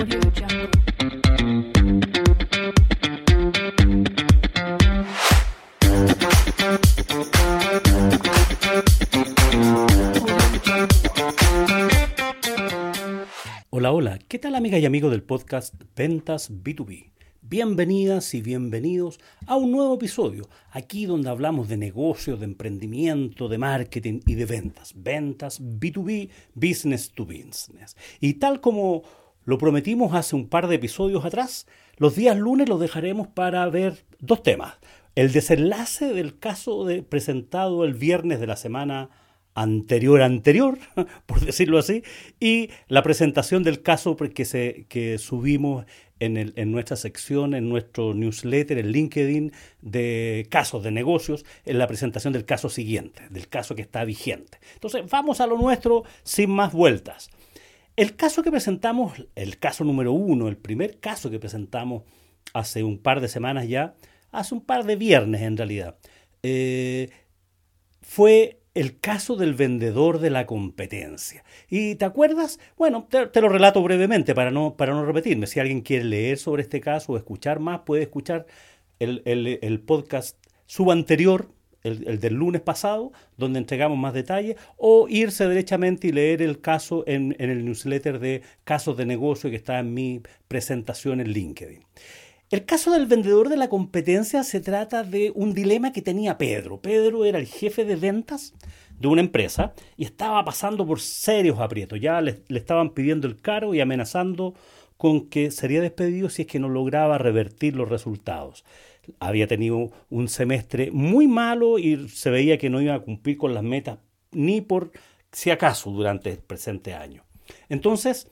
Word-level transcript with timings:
Hola, 0.00 0.08
hola, 13.92 14.18
¿qué 14.26 14.38
tal 14.38 14.54
amiga 14.54 14.78
y 14.78 14.86
amigo 14.86 15.10
del 15.10 15.22
podcast 15.22 15.74
Ventas 15.94 16.50
B2B? 16.50 17.10
Bienvenidas 17.42 18.32
y 18.32 18.40
bienvenidos 18.40 19.20
a 19.46 19.56
un 19.56 19.70
nuevo 19.70 19.96
episodio, 19.96 20.48
aquí 20.70 21.04
donde 21.04 21.28
hablamos 21.28 21.68
de 21.68 21.76
negocios, 21.76 22.38
de 22.38 22.46
emprendimiento, 22.46 23.48
de 23.48 23.58
marketing 23.58 24.20
y 24.24 24.34
de 24.34 24.46
ventas. 24.46 24.94
Ventas 24.96 25.60
B2B, 25.60 26.30
business 26.54 27.10
to 27.10 27.26
business. 27.26 27.96
Y 28.18 28.34
tal 28.34 28.62
como 28.62 29.02
lo 29.44 29.58
prometimos 29.58 30.14
hace 30.14 30.36
un 30.36 30.48
par 30.48 30.68
de 30.68 30.76
episodios 30.76 31.24
atrás, 31.24 31.66
los 31.96 32.14
días 32.14 32.36
lunes 32.36 32.68
los 32.68 32.80
dejaremos 32.80 33.28
para 33.28 33.68
ver 33.68 34.04
dos 34.18 34.42
temas. 34.42 34.74
El 35.14 35.32
desenlace 35.32 36.14
del 36.14 36.38
caso 36.38 36.84
de, 36.84 37.02
presentado 37.02 37.84
el 37.84 37.94
viernes 37.94 38.40
de 38.40 38.46
la 38.46 38.56
semana 38.56 39.10
anterior 39.54 40.22
anterior, 40.22 40.78
por 41.26 41.40
decirlo 41.40 41.78
así, 41.78 42.02
y 42.38 42.70
la 42.88 43.02
presentación 43.02 43.62
del 43.62 43.82
caso 43.82 44.16
que, 44.16 44.44
se, 44.44 44.86
subimos 45.18 45.84
en, 46.20 46.52
en 46.54 46.72
nuestra 46.72 46.96
sección, 46.96 47.54
en 47.54 47.68
nuestro 47.68 48.14
newsletter, 48.14 48.78
en 48.78 48.92
LinkedIn, 48.92 49.52
de 49.82 50.46
casos 50.50 50.82
de 50.82 50.90
negocios, 50.92 51.44
en 51.64 51.78
la 51.78 51.86
presentación 51.86 52.32
del 52.32 52.44
caso 52.44 52.68
siguiente, 52.68 53.22
del 53.30 53.48
caso 53.48 53.74
que 53.74 53.82
está 53.82 54.04
vigente. 54.04 54.58
Entonces, 54.74 55.02
vamos 55.10 55.40
a 55.40 55.46
lo 55.46 55.58
nuestro 55.58 56.04
sin 56.22 56.50
más 56.50 56.72
vueltas. 56.72 57.30
El 57.96 58.16
caso 58.16 58.42
que 58.42 58.50
presentamos, 58.50 59.26
el 59.34 59.58
caso 59.58 59.84
número 59.84 60.12
uno, 60.12 60.48
el 60.48 60.56
primer 60.56 61.00
caso 61.00 61.30
que 61.30 61.38
presentamos 61.38 62.04
hace 62.54 62.82
un 62.82 62.98
par 62.98 63.20
de 63.20 63.28
semanas 63.28 63.68
ya, 63.68 63.94
hace 64.32 64.54
un 64.54 64.60
par 64.60 64.84
de 64.84 64.96
viernes 64.96 65.42
en 65.42 65.56
realidad, 65.56 65.96
eh, 66.42 67.10
fue 68.00 68.60
el 68.74 69.00
caso 69.00 69.36
del 69.36 69.54
vendedor 69.54 70.20
de 70.20 70.30
la 70.30 70.46
competencia. 70.46 71.44
¿Y 71.68 71.96
te 71.96 72.04
acuerdas? 72.04 72.58
Bueno, 72.76 73.08
te, 73.10 73.40
lo 73.40 73.48
relato 73.48 73.82
brevemente 73.82 74.34
para 74.34 74.50
no, 74.50 74.76
para 74.76 74.92
no 74.94 75.04
repetirme. 75.04 75.46
Si 75.46 75.58
alguien 75.58 75.80
quiere 75.80 76.04
leer 76.04 76.38
sobre 76.38 76.62
este 76.62 76.80
caso 76.80 77.12
o 77.12 77.16
escuchar 77.16 77.58
más, 77.58 77.80
puede 77.80 78.02
escuchar 78.02 78.46
el, 79.00 79.22
el, 79.24 79.58
el 79.60 79.80
podcast 79.80 80.38
subanterior, 80.66 81.50
el, 81.82 82.06
el, 82.06 82.20
del 82.20 82.34
lunes 82.34 82.60
pasado, 82.60 83.12
donde 83.36 83.58
entregamos 83.58 83.98
más 83.98 84.14
detalles, 84.14 84.56
o 84.76 85.06
irse 85.08 85.46
derechamente 85.46 86.08
y 86.08 86.12
leer 86.12 86.42
el 86.42 86.60
caso 86.60 87.04
en, 87.06 87.36
en 87.38 87.50
el 87.50 87.64
newsletter 87.64 88.18
de 88.18 88.42
casos 88.64 88.96
de 88.96 89.06
negocio 89.06 89.50
que 89.50 89.56
está 89.56 89.78
en 89.78 89.94
mi 89.94 90.22
presentación 90.48 91.20
en 91.20 91.32
LinkedIn. 91.32 91.84
El 92.50 92.64
caso 92.64 92.90
del 92.90 93.06
vendedor 93.06 93.48
de 93.48 93.56
la 93.56 93.68
competencia 93.68 94.42
se 94.42 94.60
trata 94.60 95.04
de 95.04 95.30
un 95.36 95.54
dilema 95.54 95.92
que 95.92 96.02
tenía 96.02 96.36
Pedro. 96.36 96.80
Pedro 96.80 97.24
era 97.24 97.38
el 97.38 97.46
jefe 97.46 97.84
de 97.84 97.94
ventas 97.94 98.54
de 98.98 99.06
una 99.06 99.20
empresa 99.20 99.72
y 99.96 100.04
estaba 100.04 100.44
pasando 100.44 100.84
por 100.84 101.00
serios 101.00 101.60
aprietos. 101.60 102.00
Ya 102.00 102.20
le, 102.20 102.42
le, 102.48 102.58
estaban 102.58 102.90
pidiendo 102.90 103.28
el 103.28 103.40
cargo 103.40 103.72
y 103.72 103.80
amenazando 103.80 104.54
con 104.96 105.28
que 105.28 105.52
sería 105.52 105.80
despedido 105.80 106.28
si 106.28 106.42
es 106.42 106.48
que 106.48 106.58
no 106.58 106.68
lograba 106.68 107.18
revertir 107.18 107.76
los 107.76 107.88
resultados. 107.88 108.64
Había 109.18 109.46
tenido 109.46 109.90
un 110.08 110.28
semestre 110.28 110.90
muy 110.90 111.26
malo 111.26 111.78
y 111.78 112.08
se 112.08 112.30
veía 112.30 112.58
que 112.58 112.70
no 112.70 112.80
iba 112.80 112.94
a 112.94 113.00
cumplir 113.00 113.36
con 113.36 113.54
las 113.54 113.62
metas 113.62 113.98
ni 114.32 114.60
por 114.60 114.92
si 115.32 115.50
acaso 115.50 115.90
durante 115.90 116.30
el 116.30 116.38
presente 116.38 116.94
año. 116.94 117.24
Entonces, 117.68 118.28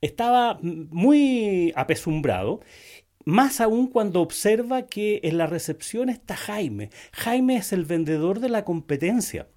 estaba 0.00 0.58
muy 0.62 1.72
apesumbrado 1.76 2.60
más 3.24 3.60
aún 3.60 3.88
cuando 3.88 4.20
observa 4.20 4.86
que 4.86 5.20
en 5.24 5.36
la 5.36 5.46
recepción 5.46 6.08
está 6.08 6.36
Jaime. 6.36 6.90
Jaime 7.12 7.56
es 7.56 7.72
el 7.72 7.84
vendedor 7.84 8.38
de 8.38 8.48
la 8.48 8.64
competencia. 8.64 9.48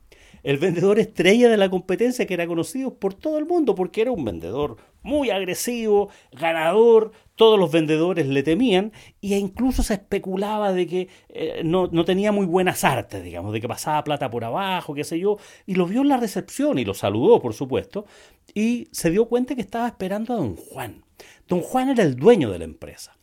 El 0.42 0.58
vendedor 0.58 1.00
estrella 1.00 1.50
de 1.50 1.58
la 1.58 1.70
competencia 1.70 2.26
que 2.26 2.34
era 2.34 2.48
conocido 2.48 2.96
por 2.96 3.14
todo 3.14 3.38
el 3.38 3.46
mundo 3.46 3.76
porque 3.76 4.02
era 4.02 4.12
un 4.12 4.26
vendedor 4.26 4.78
muy 5.02 5.30
agresivo, 5.30 6.10
ganador, 6.32 7.12
todos 7.36 7.58
los 7.58 7.72
vendedores 7.72 8.28
le 8.28 8.44
temían 8.44 8.92
e 9.22 9.38
incluso 9.38 9.82
se 9.82 9.94
especulaba 9.94 10.74
de 10.74 10.88
que 10.88 11.08
eh, 11.30 11.62
no, 11.64 11.88
no, 11.88 12.04
tenía 12.04 12.32
muy 12.32 12.46
buenas 12.46 12.84
artes, 12.84 13.24
digamos, 13.24 13.54
de 13.54 13.62
que 13.62 13.68
pasaba 13.68 14.04
plata 14.04 14.30
por 14.30 14.44
abajo, 14.44 14.94
qué 14.94 15.04
sé 15.04 15.20
yo, 15.20 15.38
y 15.66 15.76
lo 15.76 15.86
vio 15.86 16.02
en 16.02 16.10
la 16.10 16.18
recepción 16.18 16.80
y 16.80 16.86
lo 16.86 16.94
saludó, 16.94 17.42
por 17.42 17.54
supuesto, 17.54 18.06
y 18.54 18.88
se 18.92 19.10
dio 19.10 19.26
cuenta 19.28 19.56
que 19.56 19.62
estaba 19.62 19.88
esperando 19.88 20.34
a 20.34 20.38
don 20.38 20.56
Juan. 20.56 21.06
Don 21.48 21.62
Juan 21.62 21.90
era 21.90 22.04
el 22.04 22.16
dueño 22.16 22.52
de 22.52 22.60
la 22.60 22.66
empresa 22.66 23.20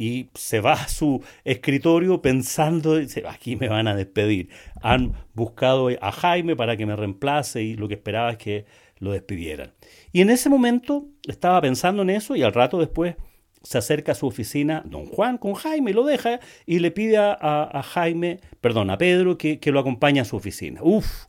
y 0.00 0.30
se 0.34 0.60
va 0.60 0.72
a 0.72 0.88
su 0.88 1.22
escritorio 1.44 2.22
pensando, 2.22 2.96
dice, 2.96 3.22
aquí 3.28 3.56
me 3.56 3.68
van 3.68 3.86
a 3.86 3.94
despedir. 3.94 4.48
Han 4.80 5.12
buscado 5.34 5.90
a 6.00 6.10
Jaime 6.10 6.56
para 6.56 6.78
que 6.78 6.86
me 6.86 6.96
reemplace 6.96 7.62
y 7.62 7.74
lo 7.74 7.86
que 7.86 7.94
esperaba 7.94 8.30
es 8.30 8.38
que 8.38 8.64
lo 8.98 9.12
despidieran. 9.12 9.74
Y 10.12 10.20
en 10.22 10.30
ese 10.30 10.48
momento 10.48 11.06
estaba 11.26 11.60
pensando 11.60 12.02
en 12.02 12.10
eso 12.10 12.36
y 12.36 12.42
al 12.42 12.52
rato 12.52 12.78
después 12.78 13.16
se 13.62 13.78
acerca 13.78 14.12
a 14.12 14.14
su 14.14 14.26
oficina 14.26 14.82
don 14.86 15.06
Juan 15.06 15.38
con 15.38 15.54
Jaime, 15.54 15.92
lo 15.92 16.04
deja 16.04 16.40
y 16.66 16.78
le 16.78 16.90
pide 16.90 17.18
a, 17.18 17.82
Jaime, 17.84 18.40
perdón, 18.60 18.90
a 18.90 18.98
Pedro 18.98 19.36
que, 19.36 19.60
que, 19.60 19.70
lo 19.70 19.80
acompañe 19.80 20.20
a 20.20 20.24
su 20.24 20.36
oficina. 20.36 20.80
Uf, 20.82 21.26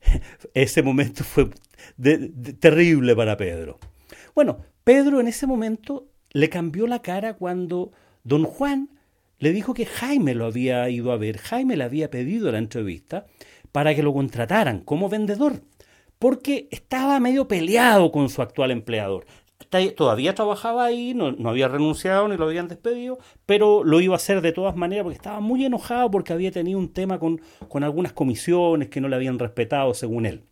ese 0.54 0.82
momento 0.82 1.24
fue 1.24 1.50
terrible 2.60 3.14
para 3.14 3.36
Pedro. 3.36 3.78
Bueno, 4.34 4.58
Pedro 4.82 5.20
en 5.20 5.28
ese 5.28 5.46
momento 5.46 6.08
le 6.32 6.48
cambió 6.48 6.86
la 6.86 7.02
cara 7.02 7.34
cuando 7.34 7.92
Don 8.24 8.44
Juan 8.44 8.88
le 9.38 9.52
dijo 9.52 9.74
que 9.74 9.86
Jaime 9.86 10.34
lo 10.34 10.46
había 10.46 10.88
ido 10.88 11.12
a 11.12 11.16
ver, 11.16 11.38
Jaime 11.38 11.76
le 11.76 11.84
había 11.84 12.10
pedido 12.10 12.50
la 12.50 12.58
entrevista 12.58 13.26
para 13.72 13.94
que 13.94 14.02
lo 14.02 14.12
contrataran 14.12 14.80
como 14.80 15.08
vendedor, 15.08 15.60
porque 16.24 16.68
estaba 16.70 17.20
medio 17.20 17.46
peleado 17.48 18.10
con 18.10 18.30
su 18.30 18.40
actual 18.40 18.70
empleador. 18.70 19.26
Todavía 19.94 20.34
trabajaba 20.34 20.86
ahí, 20.86 21.12
no, 21.12 21.36
había 21.46 21.68
renunciado 21.68 22.28
ni 22.28 22.38
lo 22.38 22.46
habían 22.46 22.66
despedido, 22.66 23.18
pero 23.44 23.84
lo 23.84 24.00
iba 24.00 24.14
a 24.14 24.16
hacer 24.16 24.40
de 24.40 24.52
todas 24.52 24.74
maneras 24.74 25.02
porque 25.02 25.18
estaba 25.18 25.40
muy 25.40 25.66
enojado 25.66 26.10
porque 26.10 26.32
había 26.32 26.50
tenido 26.50 26.78
un 26.78 26.90
tema 26.90 27.18
con, 27.18 27.42
con 27.68 27.84
algunas 27.84 28.14
comisiones 28.14 28.88
que 28.88 29.02
no 29.02 29.08
le 29.08 29.16
habían 29.16 29.38
respetado 29.38 29.92
según 29.92 30.24
él. 30.24 30.44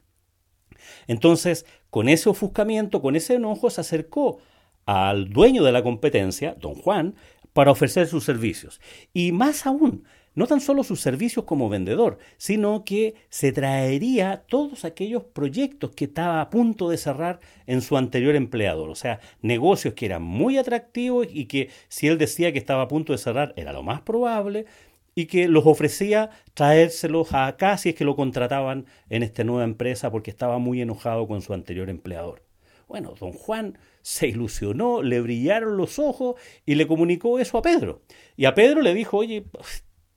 Entonces, 1.07 1.65
con 1.89 2.11
ese 2.11 2.29
ofuscamiento, 2.29 3.01
con 3.01 3.17
ese 3.17 3.37
enojo, 3.37 3.71
se 3.71 3.81
acercó 3.81 4.41
al 4.85 5.31
dueño 5.31 5.65
de 5.65 5.73
la 5.73 5.83
competencia, 5.83 6.55
don 6.61 6.75
Juan, 6.75 7.15
para 7.55 7.71
ofrecer 7.71 8.09
sus 8.09 8.25
servicios. 8.25 8.79
Y 9.15 9.33
más 9.33 9.65
aún, 9.65 10.05
no 10.35 10.47
tan 10.47 10.61
solo 10.61 10.85
sus 10.85 11.01
servicios 11.01 11.45
como 11.45 11.69
vendedor, 11.69 12.19
sino 12.37 12.85
que 12.85 13.15
se 13.29 13.53
traería 13.53 14.45
todos 14.49 14.85
aquellos 14.85 15.25
proyectos 15.25 15.91
que 15.91 16.07
estaba 16.07 16.41
a 16.41 16.51
punto 16.51 16.89
de 16.91 16.97
cerrar 16.97 17.41
en 17.67 17.83
su 17.83 17.97
anterior 17.97 18.35
empleador. 18.35 18.91
O 18.91 18.95
sea, 18.95 19.21
negocios 19.41 19.95
que 19.95 20.07
eran 20.07 20.23
muy 20.23 20.59
atractivos 20.59 21.27
y 21.31 21.47
que 21.47 21.71
si 21.89 22.09
él 22.09 22.19
decía 22.19 22.53
que 22.53 22.59
estaba 22.59 22.83
a 22.83 22.89
punto 22.89 23.13
de 23.13 23.19
cerrar 23.19 23.53
era 23.57 23.73
lo 23.73 23.83
más 23.83 24.01
probable 24.03 24.67
y 25.15 25.27
que 25.27 25.49
los 25.49 25.67
ofrecía 25.67 26.31
traérselos 26.55 27.35
acá 27.35 27.77
si 27.77 27.91
es 27.91 27.95
que 27.95 28.05
lo 28.05 28.17
contrataban 28.17 28.87
en 29.11 29.23
esta 29.23 29.45
nueva 29.45 29.65
empresa 29.65 30.11
porque 30.11 30.31
estaba 30.31 30.59
muy 30.59 30.81
enojado 30.81 31.27
con 31.27 31.43
su 31.43 31.53
anterior 31.53 31.91
empleador. 31.91 32.43
Bueno, 32.89 33.15
don 33.19 33.33
Juan 33.33 33.79
se 34.03 34.29
ilusionó, 34.29 35.03
le 35.03 35.21
brillaron 35.21 35.77
los 35.77 35.99
ojos 35.99 36.37
y 36.67 36.75
le 36.75 36.87
comunicó 36.87 37.39
eso 37.39 37.57
a 37.57 37.63
Pedro. 37.63 38.03
Y 38.37 38.45
a 38.45 38.55
Pedro 38.55 38.83
le 38.83 38.93
dijo, 38.93 39.19
oye, 39.19 39.45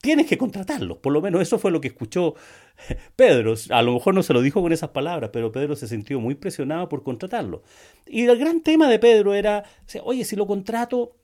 tienes 0.06 0.28
que 0.28 0.38
contratarlo. 0.38 1.02
Por 1.02 1.12
lo 1.12 1.22
menos 1.22 1.42
eso 1.42 1.58
fue 1.58 1.72
lo 1.72 1.82
que 1.82 1.88
escuchó 1.88 2.36
Pedro. 3.16 3.56
A 3.72 3.82
lo 3.82 3.94
mejor 3.94 4.14
no 4.14 4.24
se 4.24 4.34
lo 4.34 4.42
dijo 4.42 4.62
con 4.62 4.72
esas 4.72 4.92
palabras, 4.92 5.32
pero 5.34 5.52
Pedro 5.52 5.76
se 5.76 5.88
sintió 5.88 6.20
muy 6.20 6.36
presionado 6.36 6.88
por 6.88 7.04
contratarlo. 7.04 7.64
Y 8.06 8.26
el 8.26 8.38
gran 8.38 8.62
tema 8.62 8.88
de 8.88 9.00
Pedro 9.00 9.34
era, 9.34 9.64
oye, 10.04 10.24
si 10.24 10.36
lo 10.36 10.46
contrato, 10.46 11.16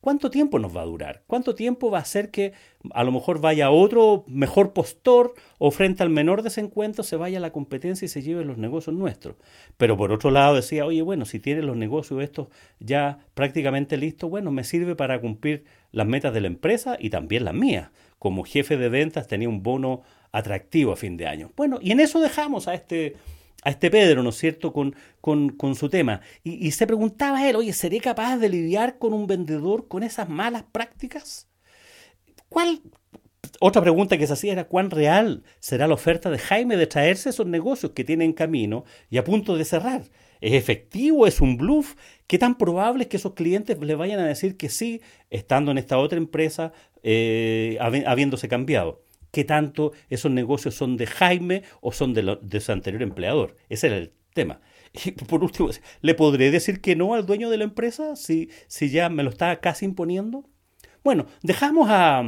¿Cuánto 0.00 0.30
tiempo 0.30 0.58
nos 0.58 0.74
va 0.74 0.80
a 0.80 0.86
durar? 0.86 1.24
¿Cuánto 1.26 1.54
tiempo 1.54 1.90
va 1.90 1.98
a 1.98 2.00
hacer 2.00 2.30
que 2.30 2.54
a 2.94 3.04
lo 3.04 3.12
mejor 3.12 3.42
vaya 3.42 3.70
otro 3.70 4.24
mejor 4.26 4.72
postor 4.72 5.34
o 5.58 5.70
frente 5.70 6.02
al 6.02 6.08
menor 6.08 6.42
desencuentro 6.42 7.04
se 7.04 7.16
vaya 7.16 7.36
a 7.36 7.40
la 7.42 7.52
competencia 7.52 8.06
y 8.06 8.08
se 8.08 8.22
lleve 8.22 8.46
los 8.46 8.56
negocios 8.56 8.96
nuestros? 8.96 9.36
Pero 9.76 9.98
por 9.98 10.10
otro 10.10 10.30
lado 10.30 10.54
decía, 10.54 10.86
oye, 10.86 11.02
bueno, 11.02 11.26
si 11.26 11.38
tienes 11.38 11.64
los 11.64 11.76
negocios 11.76 12.22
estos 12.22 12.48
ya 12.78 13.18
prácticamente 13.34 13.98
listos, 13.98 14.30
bueno, 14.30 14.50
me 14.50 14.64
sirve 14.64 14.96
para 14.96 15.20
cumplir 15.20 15.64
las 15.92 16.06
metas 16.06 16.32
de 16.32 16.40
la 16.40 16.46
empresa 16.46 16.96
y 16.98 17.10
también 17.10 17.44
las 17.44 17.54
mías. 17.54 17.90
Como 18.20 18.44
jefe 18.44 18.76
de 18.76 18.88
ventas 18.88 19.26
tenía 19.26 19.48
un 19.48 19.64
bono 19.64 20.02
atractivo 20.30 20.92
a 20.92 20.96
fin 20.96 21.16
de 21.16 21.26
año. 21.26 21.50
Bueno, 21.56 21.80
y 21.82 21.90
en 21.90 21.98
eso 21.98 22.20
dejamos 22.20 22.68
a 22.68 22.74
este 22.74 23.16
a 23.62 23.70
este 23.70 23.90
Pedro, 23.90 24.22
¿no 24.22 24.30
es 24.30 24.36
cierto?, 24.36 24.72
con, 24.72 24.94
con, 25.20 25.50
con 25.50 25.74
su 25.74 25.88
tema. 25.88 26.20
Y, 26.42 26.70
se 26.70 26.86
preguntaba 26.86 27.46
él, 27.48 27.56
oye, 27.56 27.72
¿seré 27.72 28.00
capaz 28.00 28.38
de 28.38 28.48
lidiar 28.48 28.98
con 28.98 29.12
un 29.12 29.26
vendedor 29.26 29.86
con 29.86 30.02
esas 30.02 30.28
malas 30.28 30.64
prácticas? 30.72 31.48
¿Cuál, 32.48 32.80
otra 33.60 33.82
pregunta 33.82 34.16
que 34.16 34.26
se 34.26 34.32
hacía 34.32 34.52
era 34.52 34.64
cuán 34.64 34.90
real 34.90 35.42
será 35.58 35.86
la 35.86 35.94
oferta 35.94 36.30
de 36.30 36.38
Jaime 36.38 36.76
de 36.76 36.86
traerse 36.86 37.30
esos 37.30 37.46
negocios 37.46 37.92
que 37.92 38.04
tiene 38.04 38.24
en 38.24 38.32
camino 38.32 38.84
y 39.10 39.18
a 39.18 39.24
punto 39.24 39.56
de 39.56 39.64
cerrar. 39.64 40.04
¿Es 40.40 40.54
efectivo? 40.54 41.26
¿Es 41.26 41.40
un 41.40 41.56
bluff? 41.56 41.96
¿Qué 42.26 42.38
tan 42.38 42.56
probable 42.56 43.04
es 43.04 43.08
que 43.08 43.16
esos 43.16 43.34
clientes 43.34 43.78
le 43.78 43.94
vayan 43.94 44.20
a 44.20 44.26
decir 44.26 44.56
que 44.56 44.68
sí, 44.68 45.00
estando 45.30 45.70
en 45.70 45.78
esta 45.78 45.98
otra 45.98 46.18
empresa, 46.18 46.72
eh, 47.02 47.76
habiéndose 47.80 48.48
cambiado? 48.48 49.02
¿Qué 49.30 49.44
tanto 49.44 49.92
esos 50.08 50.30
negocios 50.32 50.74
son 50.74 50.96
de 50.96 51.06
Jaime 51.06 51.62
o 51.80 51.92
son 51.92 52.14
de, 52.14 52.60
su 52.60 52.72
anterior 52.72 53.02
empleador? 53.02 53.56
Ese 53.68 53.88
era 53.88 53.96
el 53.96 54.12
tema. 54.34 54.60
Y 55.04 55.12
por 55.12 55.44
último, 55.44 55.70
¿le 56.00 56.14
podré 56.14 56.50
decir 56.50 56.80
que 56.80 56.96
no 56.96 57.14
al 57.14 57.24
dueño 57.24 57.48
de 57.48 57.58
la 57.58 57.64
empresa 57.64 58.16
si, 58.16 58.50
si 58.66 58.90
ya 58.90 59.08
me 59.08 59.22
lo 59.22 59.30
está 59.30 59.60
casi 59.60 59.84
imponiendo? 59.84 60.44
Bueno, 61.04 61.26
dejamos 61.42 61.88
a, 61.90 62.24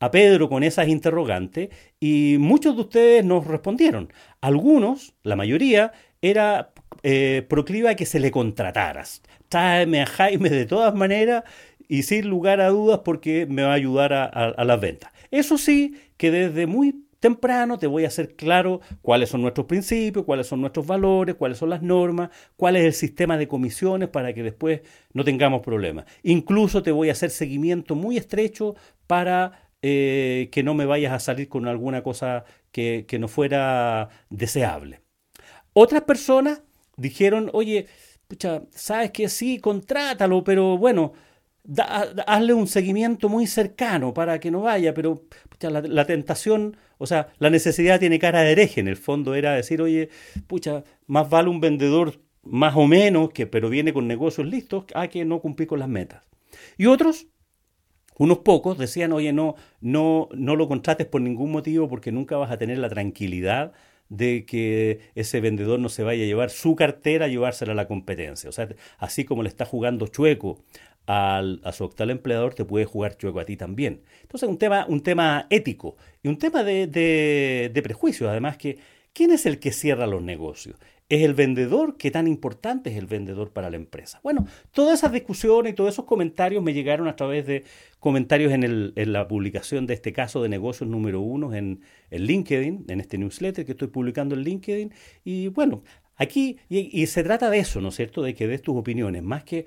a 0.00 0.10
Pedro 0.10 0.48
con 0.48 0.64
esas 0.64 0.88
interrogantes 0.88 1.68
y 2.00 2.36
muchos 2.38 2.74
de 2.76 2.80
ustedes 2.82 3.24
nos 3.24 3.46
respondieron. 3.46 4.12
Algunos, 4.40 5.14
la 5.22 5.36
mayoría, 5.36 5.92
era 6.22 6.72
eh, 7.02 7.44
procliva 7.48 7.90
a 7.90 7.94
que 7.96 8.06
se 8.06 8.20
le 8.20 8.30
contrataras. 8.30 9.22
Tráeme 9.48 10.02
a 10.02 10.06
Jaime 10.06 10.50
de 10.50 10.66
todas 10.66 10.94
maneras 10.94 11.44
y 11.88 12.04
sin 12.04 12.28
lugar 12.28 12.60
a 12.60 12.68
dudas 12.68 13.00
porque 13.04 13.46
me 13.46 13.62
va 13.62 13.72
a 13.72 13.74
ayudar 13.74 14.12
a, 14.12 14.64
las 14.64 14.80
ventas. 14.80 15.12
Eso 15.30 15.58
sí, 15.58 15.96
que 16.16 16.30
desde 16.30 16.66
muy 16.66 17.04
temprano 17.20 17.78
te 17.78 17.86
voy 17.86 18.04
a 18.04 18.08
hacer 18.08 18.34
claro 18.34 18.80
cuáles 19.00 19.28
son 19.28 19.42
nuestros 19.42 19.66
principios, 19.66 20.24
cuáles 20.24 20.46
son 20.46 20.60
nuestros 20.60 20.86
valores, 20.86 21.36
cuáles 21.36 21.58
son 21.58 21.70
las 21.70 21.82
normas, 21.82 22.30
cuál 22.56 22.76
es 22.76 22.84
el 22.84 22.92
sistema 22.92 23.36
de 23.36 23.46
comisiones 23.46 24.08
para 24.08 24.32
que 24.32 24.42
después 24.42 24.80
no 25.12 25.22
tengamos 25.22 25.62
problemas. 25.62 26.06
Incluso 26.22 26.82
te 26.82 26.90
voy 26.90 27.10
a 27.10 27.12
hacer 27.12 27.30
seguimiento 27.30 27.94
muy 27.94 28.16
estrecho 28.16 28.74
para 29.06 29.70
eh, 29.82 30.48
que 30.52 30.62
no 30.62 30.74
me 30.74 30.86
vayas 30.86 31.12
a 31.12 31.18
salir 31.18 31.48
con 31.48 31.66
alguna 31.66 32.02
cosa 32.02 32.44
que, 32.70 33.04
no 33.18 33.28
fuera 33.28 34.08
deseable. 34.30 35.02
Otras 35.72 36.02
personas 36.02 36.62
dijeron, 36.96 37.50
oye, 37.52 37.86
pucha, 38.28 38.62
sabes 38.70 39.10
que 39.10 39.28
sí, 39.28 39.58
contrátalo, 39.58 40.44
pero 40.44 40.78
bueno, 40.78 41.12
hazle 42.26 42.54
un 42.54 42.66
seguimiento 42.66 43.28
muy 43.28 43.46
cercano 43.46 44.12
para 44.12 44.40
que 44.40 44.50
no 44.50 44.62
vaya, 44.62 44.94
pero 44.94 45.24
la, 45.60 46.04
tentación, 46.06 46.76
o 46.98 47.06
sea, 47.06 47.32
la 47.38 47.50
necesidad 47.50 48.00
tiene 48.00 48.18
cara 48.18 48.42
de 48.42 48.52
hereje, 48.52 48.80
en 48.80 48.88
el 48.88 48.96
fondo 48.96 49.34
era 49.34 49.54
decir, 49.54 49.80
oye, 49.80 50.08
pucha, 50.46 50.82
más 51.06 51.30
vale 51.30 51.50
un 51.50 51.60
vendedor 51.60 52.20
más 52.42 52.74
o 52.76 52.86
menos, 52.86 53.30
que, 53.30 53.46
pero 53.46 53.68
viene 53.68 53.92
con 53.92 54.08
negocios 54.08 54.46
listos, 54.46 54.84
a 54.94 55.08
que 55.08 55.24
no 55.24 55.40
cumplir 55.40 55.68
con 55.68 55.78
las 55.78 55.88
metas. 55.88 56.24
Y 56.76 56.86
otros, 56.86 57.28
unos 58.18 58.38
pocos, 58.38 58.76
decían, 58.76 59.12
oye, 59.12 59.32
no, 59.32 59.54
no, 59.80 60.28
no 60.34 60.56
lo 60.56 60.66
contrates 60.66 61.06
por 61.06 61.20
ningún 61.20 61.52
motivo 61.52 61.88
porque 61.88 62.10
nunca 62.10 62.36
vas 62.36 62.50
a 62.50 62.58
tener 62.58 62.78
la 62.78 62.88
tranquilidad 62.88 63.72
de 64.12 64.44
que 64.44 65.00
ese 65.14 65.40
vendedor 65.40 65.80
no 65.80 65.88
se 65.88 66.02
vaya 66.02 66.22
a 66.22 66.26
llevar 66.26 66.50
su 66.50 66.76
cartera 66.76 67.24
a 67.24 67.28
llevársela 67.28 67.72
a 67.72 67.74
la 67.74 67.88
competencia. 67.88 68.50
O 68.50 68.52
sea, 68.52 68.68
así 68.98 69.24
como 69.24 69.42
le 69.42 69.48
está 69.48 69.64
jugando 69.64 70.06
chueco 70.06 70.62
al, 71.06 71.62
a 71.64 71.72
su 71.72 71.84
actual 71.84 72.10
empleador, 72.10 72.54
te 72.54 72.66
puede 72.66 72.84
jugar 72.84 73.16
chueco 73.16 73.40
a 73.40 73.46
ti 73.46 73.56
también. 73.56 74.02
Entonces, 74.20 74.48
un 74.50 74.58
tema, 74.58 74.84
un 74.86 75.02
tema 75.02 75.46
ético 75.48 75.96
y 76.22 76.28
un 76.28 76.36
tema 76.36 76.62
de, 76.62 76.86
de, 76.86 77.82
prejuicios, 77.82 78.28
además 78.28 78.58
que 78.58 78.78
¿quién 79.14 79.30
es 79.30 79.46
el 79.46 79.58
que 79.58 79.72
cierra 79.72 80.06
los 80.06 80.22
negocios? 80.22 80.76
¿Es 81.12 81.20
el 81.20 81.34
vendedor? 81.34 81.98
¿Qué 81.98 82.10
tan 82.10 82.26
importante 82.26 82.88
es 82.88 82.96
el 82.96 83.04
vendedor 83.04 83.50
para 83.50 83.68
la 83.68 83.76
empresa? 83.76 84.18
Bueno, 84.22 84.46
todas 84.70 84.98
esas 84.98 85.12
discusiones 85.12 85.74
y 85.74 85.76
todos 85.76 85.92
esos 85.92 86.06
comentarios 86.06 86.62
me 86.62 86.72
llegaron 86.72 87.06
a 87.06 87.16
través 87.16 87.46
de 87.46 87.64
comentarios 88.00 88.50
en, 88.50 88.62
el, 88.62 88.94
en 88.96 89.12
la 89.12 89.28
publicación 89.28 89.86
de 89.86 89.92
este 89.92 90.14
caso 90.14 90.42
de 90.42 90.48
negocios 90.48 90.88
número 90.88 91.20
uno 91.20 91.52
en, 91.52 91.82
en, 92.10 92.22
LinkedIn, 92.22 92.86
en 92.88 92.98
este 92.98 93.18
newsletter 93.18 93.66
que 93.66 93.72
estoy 93.72 93.88
publicando 93.88 94.34
en 94.34 94.40
LinkedIn. 94.40 94.90
Y 95.22 95.48
bueno, 95.48 95.82
aquí, 96.16 96.56
y, 96.70 97.06
se 97.06 97.22
trata 97.22 97.50
de 97.50 97.58
eso, 97.58 97.82
¿no 97.82 97.90
es 97.90 97.96
cierto? 97.96 98.22
De 98.22 98.34
que 98.34 98.48
des 98.48 98.62
tus 98.62 98.78
opiniones, 98.78 99.22
más 99.22 99.44
que 99.44 99.66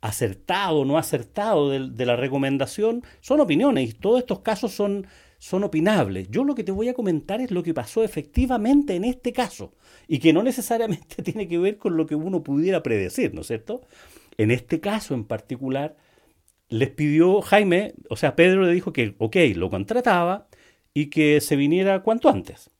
acertado 0.00 0.80
o 0.80 0.84
no 0.84 0.98
acertado 0.98 1.70
de, 1.70 1.88
de 1.88 2.04
la 2.04 2.16
recomendación, 2.16 3.04
son 3.20 3.38
opiniones 3.38 3.90
y 3.90 3.92
todos 3.92 4.18
estos 4.18 4.40
casos 4.40 4.72
son 4.72 5.06
son 5.40 5.64
opinables. 5.64 6.28
Yo 6.30 6.44
lo 6.44 6.54
que 6.54 6.62
te 6.62 6.70
voy 6.70 6.88
a 6.88 6.94
comentar 6.94 7.40
es 7.40 7.50
lo 7.50 7.62
que 7.62 7.72
pasó 7.72 8.04
efectivamente 8.04 8.94
en 8.94 9.04
este 9.04 9.32
caso 9.32 9.72
y 10.06 10.18
que 10.18 10.32
no 10.32 10.42
necesariamente 10.44 11.22
tiene 11.22 11.48
que 11.48 11.58
ver 11.58 11.78
con 11.78 11.96
lo 11.96 12.06
que 12.06 12.14
uno 12.14 12.44
pudiera 12.44 12.82
predecir, 12.82 13.34
¿no 13.34 13.40
es 13.40 13.48
cierto? 13.48 13.80
En 14.36 14.50
este 14.50 14.80
caso 14.80 15.14
en 15.14 15.24
particular, 15.24 15.96
les 16.68 16.90
pidió 16.90 17.40
Jaime, 17.40 17.94
o 18.10 18.16
sea, 18.16 18.36
Pedro 18.36 18.62
le 18.62 18.72
dijo 18.72 18.92
que, 18.92 19.14
ok, 19.18 19.36
lo 19.56 19.70
contrataba 19.70 20.46
y 20.92 21.06
que 21.06 21.40
se 21.40 21.56
viniera 21.56 22.02
cuanto 22.02 22.28
antes. 22.28 22.70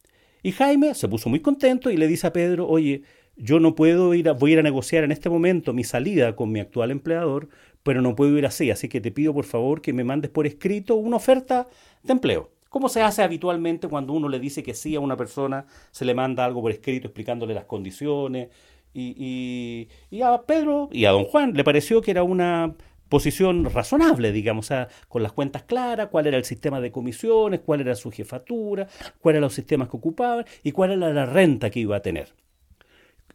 Y 0.43 0.53
Jaime 0.53 0.95
se 0.95 1.09
puso 1.09 1.31
muy 1.31 1.41
contento 1.41 1.91
y 1.91 1.97
le 1.97 2.07
dice 2.07 2.27
a 2.27 2.33
Pedro, 2.33 2.69
oye, 2.69 3.03
yo 3.37 3.59
no 3.59 3.75
puedo 3.75 4.13
ir 4.13 4.29
a, 4.29 4.33
voy 4.33 4.51
a 4.51 4.55
ir 4.55 4.59
a 4.59 4.63
negociar 4.63 5.03
en 5.05 5.13
este 5.13 5.31
momento 5.31 5.73
mi 5.73 5.83
salida 5.83 6.37
con 6.37 6.53
mi 6.53 6.61
actual 6.61 6.91
empleador, 6.91 7.49
pero 7.83 8.03
no 8.03 8.15
puedo 8.15 8.37
ir 8.37 8.47
así, 8.47 8.71
así 8.71 8.89
que 8.89 9.01
te 9.01 9.11
pido 9.11 9.33
por 9.33 9.45
favor 9.45 9.81
que 9.81 9.93
me 9.93 10.05
mandes 10.05 10.31
por 10.31 10.47
escrito 10.47 10.95
una 10.97 11.17
oferta 11.17 11.67
de 12.03 12.13
empleo. 12.13 12.51
¿Cómo 12.69 12.89
se 12.89 13.03
hace 13.03 13.23
habitualmente 13.23 13.89
cuando 13.89 14.13
uno 14.13 14.29
le 14.29 14.39
dice 14.39 14.63
que 14.63 14.75
sí 14.75 14.95
a 14.95 15.01
una 15.01 15.17
persona, 15.17 15.67
se 15.91 16.05
le 16.05 16.15
manda 16.15 16.45
algo 16.45 16.63
por 16.63 16.71
escrito 16.71 17.09
explicándole 17.09 17.53
las 17.53 17.65
condiciones? 17.65 18.49
Y, 18.93 19.89
y, 20.11 20.23
a 20.23 20.43
Pedro 20.43 20.89
y 20.91 21.05
a 21.05 21.11
don 21.11 21.25
Juan 21.25 21.53
le 21.55 21.63
pareció 21.63 22.01
que 22.01 22.11
era 22.11 22.25
una 22.25 22.75
posición 23.09 23.65
razonable, 23.65 24.33
digamos, 24.33 24.71
con 25.09 25.23
las 25.23 25.33
cuentas 25.33 25.65
claras, 25.65 26.09
cuál 26.09 26.29
era 26.29 26.37
el 26.37 26.45
sistema 26.45 26.81
de 26.81 26.93
comisiones, 26.93 27.61
cuál 27.61 27.81
era 27.81 27.95
su 27.97 28.11
jefatura, 28.11 28.87
cuáles 29.21 29.39
eran 29.39 29.43
los 29.43 29.55
sistemas 29.55 29.89
que 29.89 29.97
ocupaban 29.97 30.45
y 30.63 30.73
cuál 30.73 30.93
era 30.93 31.13
la 31.13 31.27
renta 31.27 31.71
que 31.71 31.81
iba 31.81 31.97
a 31.97 32.03
tener. 32.03 32.33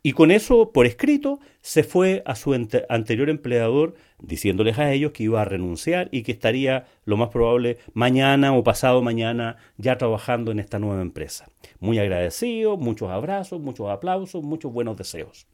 Y 0.06 0.14
con 0.14 0.30
eso, 0.30 0.72
por 0.72 0.86
escrito, 0.86 1.40
se 1.62 1.82
fue 1.82 2.22
a 2.28 2.36
su 2.36 2.54
anterior 2.54 3.28
empleador 3.28 3.96
diciéndoles 4.20 4.78
a 4.78 4.94
ellos 4.94 5.14
que 5.14 5.24
iba 5.24 5.42
a 5.42 5.46
renunciar 5.46 6.10
y 6.12 6.22
que 6.22 6.32
estaría 6.32 6.86
lo 7.06 7.18
más 7.18 7.30
probable 7.30 7.80
mañana 7.96 8.54
o 8.54 8.64
pasado 8.64 9.02
mañana 9.02 9.58
ya 9.78 9.98
trabajando 9.98 10.52
en 10.52 10.60
esta 10.60 10.78
nueva 10.78 11.02
empresa. 11.02 11.50
Muy 11.80 11.98
agradecido, 11.98 12.78
muchos 12.78 13.10
abrazos, 13.10 13.60
muchos 13.62 13.90
aplausos, 13.90 14.44
muchos 14.44 14.72
buenos 14.72 14.96
deseos. 14.96 15.48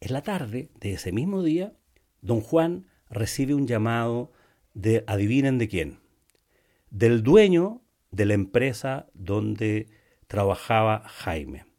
En 0.00 0.12
la 0.12 0.22
tarde 0.22 0.68
de 0.80 0.94
ese 0.94 1.12
mismo 1.12 1.44
día, 1.44 1.74
don 2.20 2.40
Juan 2.40 2.88
recibe 3.08 3.54
un 3.54 3.68
llamado 3.68 4.32
de, 4.74 5.04
adivinen 5.06 5.58
de 5.58 5.68
quién, 5.68 6.00
del 6.90 7.22
dueño 7.22 7.80
de 8.10 8.26
la 8.26 8.34
empresa 8.34 9.06
donde 9.14 9.86
trabajaba 10.26 11.04
Jaime 11.06 11.71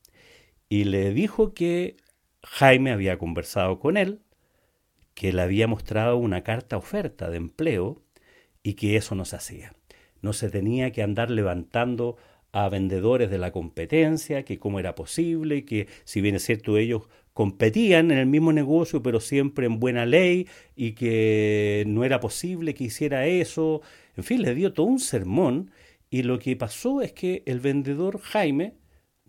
y 0.73 0.85
le 0.85 1.13
dijo 1.13 1.53
que 1.53 1.97
Jaime 2.41 2.91
había 2.91 3.19
conversado 3.19 3.77
con 3.77 3.95
él, 3.95 4.21
que 5.13 5.31
le 5.31 5.43
había 5.43 5.67
mostrado 5.67 6.17
una 6.17 6.41
carta 6.41 6.77
oferta 6.77 7.29
de 7.29 7.37
empleo 7.37 8.01
y 8.63 8.73
que 8.73 8.95
eso 8.95 9.13
no 9.13 9.23
se 9.23 9.35
hacía. 9.35 9.75
No 10.21 10.33
se 10.33 10.49
tenía 10.49 10.91
que 10.91 11.03
andar 11.03 11.29
levantando 11.29 12.17
a 12.51 12.69
vendedores 12.69 13.29
de 13.29 13.37
la 13.37 13.51
competencia, 13.51 14.45
que 14.45 14.57
cómo 14.57 14.79
era 14.79 14.95
posible, 14.95 15.63
que 15.63 15.89
si 16.05 16.21
bien 16.21 16.33
es 16.33 16.43
cierto 16.43 16.75
ellos 16.79 17.03
competían 17.33 18.09
en 18.09 18.17
el 18.17 18.25
mismo 18.25 18.51
negocio, 18.51 19.03
pero 19.03 19.19
siempre 19.19 19.67
en 19.67 19.79
buena 19.79 20.07
ley, 20.07 20.47
y 20.75 20.93
que 20.93 21.83
no 21.85 22.03
era 22.03 22.19
posible 22.19 22.73
que 22.73 22.85
hiciera 22.85 23.27
eso. 23.27 23.83
En 24.17 24.23
fin, 24.23 24.41
le 24.41 24.55
dio 24.55 24.73
todo 24.73 24.87
un 24.87 24.99
sermón, 24.99 25.69
y 26.09 26.23
lo 26.23 26.39
que 26.39 26.55
pasó 26.55 27.03
es 27.03 27.13
que 27.13 27.43
el 27.45 27.59
vendedor 27.59 28.19
Jaime 28.21 28.73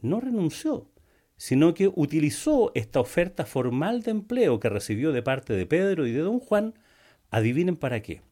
no 0.00 0.20
renunció, 0.20 0.88
sino 1.36 1.74
que 1.74 1.90
utilizó 1.94 2.72
esta 2.74 3.00
oferta 3.00 3.44
formal 3.44 4.02
de 4.02 4.12
empleo 4.12 4.60
que 4.60 4.68
recibió 4.68 5.12
de 5.12 5.22
parte 5.22 5.52
de 5.52 5.66
Pedro 5.66 6.06
y 6.06 6.12
de 6.12 6.20
don 6.20 6.40
Juan, 6.40 6.74
adivinen 7.30 7.76
para 7.76 8.00
qué, 8.00 8.22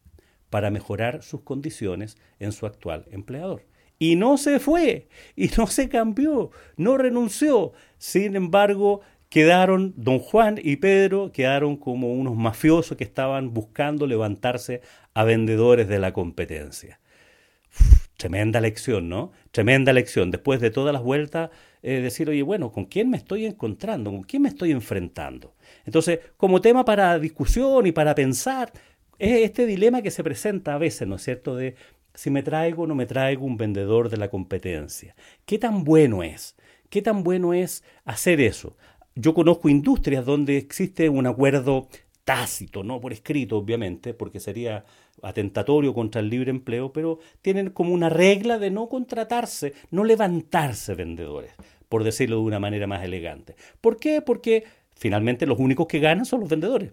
para 0.51 0.71
mejorar 0.71 1.23
sus 1.23 1.43
condiciones 1.43 2.17
en 2.39 2.53
su 2.53 2.67
actual 2.67 3.07
empleador. 3.11 3.65
Y 3.99 4.17
no 4.17 4.37
se 4.37 4.59
fue, 4.59 5.09
y 5.37 5.49
no 5.57 5.67
se 5.67 5.89
cambió, 5.89 6.51
no 6.77 6.97
renunció. 6.97 7.73
Sin 7.99 8.35
embargo, 8.35 9.01
quedaron, 9.29 9.95
don 9.97 10.19
Juan 10.19 10.59
y 10.63 10.77
Pedro 10.77 11.33
quedaron 11.33 11.77
como 11.77 12.13
unos 12.13 12.37
mafiosos 12.37 12.97
que 12.97 13.05
estaban 13.05 13.55
buscando 13.55 14.07
levantarse 14.07 14.83
a 15.15 15.25
vendedores 15.25 15.89
de 15.89 15.99
la 15.99 16.13
competencia. 16.13 17.01
Tremenda 18.23 18.61
lección, 18.61 19.09
¿no? 19.09 19.33
Tremenda 19.51 19.93
lección. 19.93 20.31
Después 20.31 20.61
de 20.61 20.71
todas 20.71 20.93
las 20.93 21.03
vueltas, 21.03 21.51
eh, 21.83 22.01
decir, 22.01 22.31
oye, 22.31 22.43
bueno, 22.43 22.71
¿con 22.71 22.85
quién 22.85 23.11
me 23.11 23.17
estoy 23.17 23.47
encontrando? 23.47 24.13
¿Con 24.13 24.23
quién 24.23 24.43
me 24.43 24.49
estoy 24.49 24.71
enfrentando? 24.71 25.57
Entonces, 25.85 26.21
como 26.37 26.61
tema 26.61 26.85
para 26.85 27.19
discusión 27.19 27.85
y 27.85 27.91
para 27.91 28.15
pensar, 28.15 28.73
es 29.19 29.43
este 29.43 29.67
dilema 29.67 30.03
que 30.03 30.13
se 30.13 30.23
presenta 30.23 30.75
a 30.75 30.79
veces, 30.79 31.09
¿no 31.09 31.17
es 31.17 31.23
cierto?, 31.23 31.57
de 31.57 31.75
si 32.15 32.31
me 32.31 32.45
traigo 32.45 32.85
o 32.85 32.87
no 32.87 32.95
me 32.95 33.07
traigo 33.07 33.45
un 33.45 33.57
vendedor 33.57 34.09
de 34.09 34.19
la 34.19 34.31
competencia. 34.31 35.17
¿Qué 35.45 35.59
tan 35.59 35.83
bueno 35.83 36.23
es? 36.23 36.55
¿Qué 36.91 37.03
tan 37.03 37.25
bueno 37.25 37.55
es 37.55 37.83
hacer 38.05 38.41
eso? 38.41 38.77
Yo 39.17 39.35
conozco 39.35 39.69
industrias 39.69 40.25
donde 40.25 40.59
existe 40.59 41.09
un 41.09 41.27
acuerdo 41.27 41.89
tácito, 42.23 42.85
no 42.85 43.01
por 43.01 43.13
escrito, 43.13 43.57
obviamente, 43.57 44.15
porque 44.15 44.39
sería 44.39 44.85
atentatorio 45.21 45.95
contra 45.95 46.21
el 46.21 46.29
libre 46.29 46.51
empleo, 46.51 46.93
pero 46.93 47.19
tienen 47.43 47.71
como 47.71 47.93
una 47.93 48.09
regla 48.09 48.59
de 48.59 48.71
no 48.71 48.89
contratarse, 48.89 49.75
no 49.91 50.05
levantarse 50.05 50.95
vendedores, 50.95 51.53
por 51.89 52.05
decirlo 52.05 52.37
de 52.37 52.43
una 52.43 52.61
manera 52.61 52.87
más 52.87 53.05
elegante. 53.05 53.55
¿Por 53.81 53.99
qué? 53.99 54.23
Porque 54.23 54.65
finalmente 54.95 55.47
los 55.47 55.59
únicos 55.59 55.87
que 55.87 56.01
ganan 56.01 56.25
son 56.25 56.41
los 56.41 56.49
vendedores, 56.49 56.93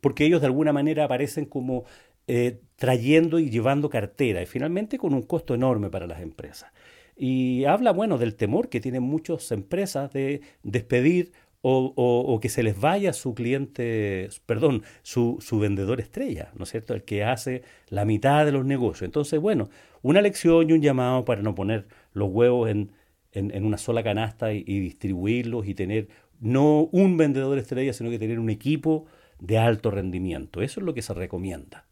porque 0.00 0.26
ellos 0.26 0.40
de 0.40 0.46
alguna 0.46 0.72
manera 0.72 1.04
aparecen 1.04 1.46
como 1.46 1.84
eh, 2.26 2.60
trayendo 2.76 3.38
y 3.38 3.50
llevando 3.50 3.88
cartera, 3.88 4.42
y 4.42 4.46
finalmente 4.46 4.98
con 4.98 5.14
un 5.14 5.22
costo 5.22 5.54
enorme 5.54 5.90
para 5.90 6.06
las 6.06 6.20
empresas. 6.20 6.72
Y 7.16 7.64
habla, 7.64 7.92
bueno, 7.92 8.18
del 8.18 8.34
temor 8.34 8.68
que 8.68 8.80
tienen 8.80 9.02
muchas 9.02 9.52
empresas 9.52 10.12
de 10.12 10.40
despedir 10.62 11.32
o, 11.66 12.38
que 12.42 12.50
se 12.50 12.62
les 12.62 12.78
vaya 12.78 13.14
su 13.14 13.34
cliente, 13.34 14.28
perdón, 14.44 14.82
su, 15.02 15.38
su, 15.40 15.58
vendedor 15.58 15.98
estrella, 15.98 16.50
¿no 16.54 16.64
es 16.64 16.70
cierto? 16.70 16.92
El 16.92 17.04
que 17.04 17.24
hace 17.24 17.62
la 17.88 18.04
mitad 18.04 18.44
de 18.44 18.52
los 18.52 18.66
negocios. 18.66 19.02
Entonces, 19.02 19.40
bueno, 19.40 19.70
una 20.02 20.20
lección 20.20 20.68
y 20.68 20.74
un 20.74 20.82
llamado 20.82 21.24
para 21.24 21.40
no 21.40 21.54
poner 21.54 21.86
los 22.12 22.28
huevos 22.30 22.68
en, 22.68 22.92
en, 23.32 23.64
una 23.64 23.78
sola 23.78 24.02
canasta 24.02 24.52
y, 24.52 24.62
y, 24.66 24.78
distribuirlos 24.80 25.66
y 25.66 25.74
tener 25.74 26.08
no 26.38 26.88
un 26.92 27.16
vendedor 27.16 27.58
estrella, 27.58 27.94
sino 27.94 28.10
que 28.10 28.18
tener 28.18 28.38
un 28.38 28.50
equipo 28.50 29.06
de 29.40 29.56
alto 29.56 29.90
rendimiento. 29.90 30.60
Eso 30.60 30.80
es 30.80 30.86
lo 30.86 30.92
que 30.92 31.00
se 31.00 31.14
recomienda. 31.14 31.86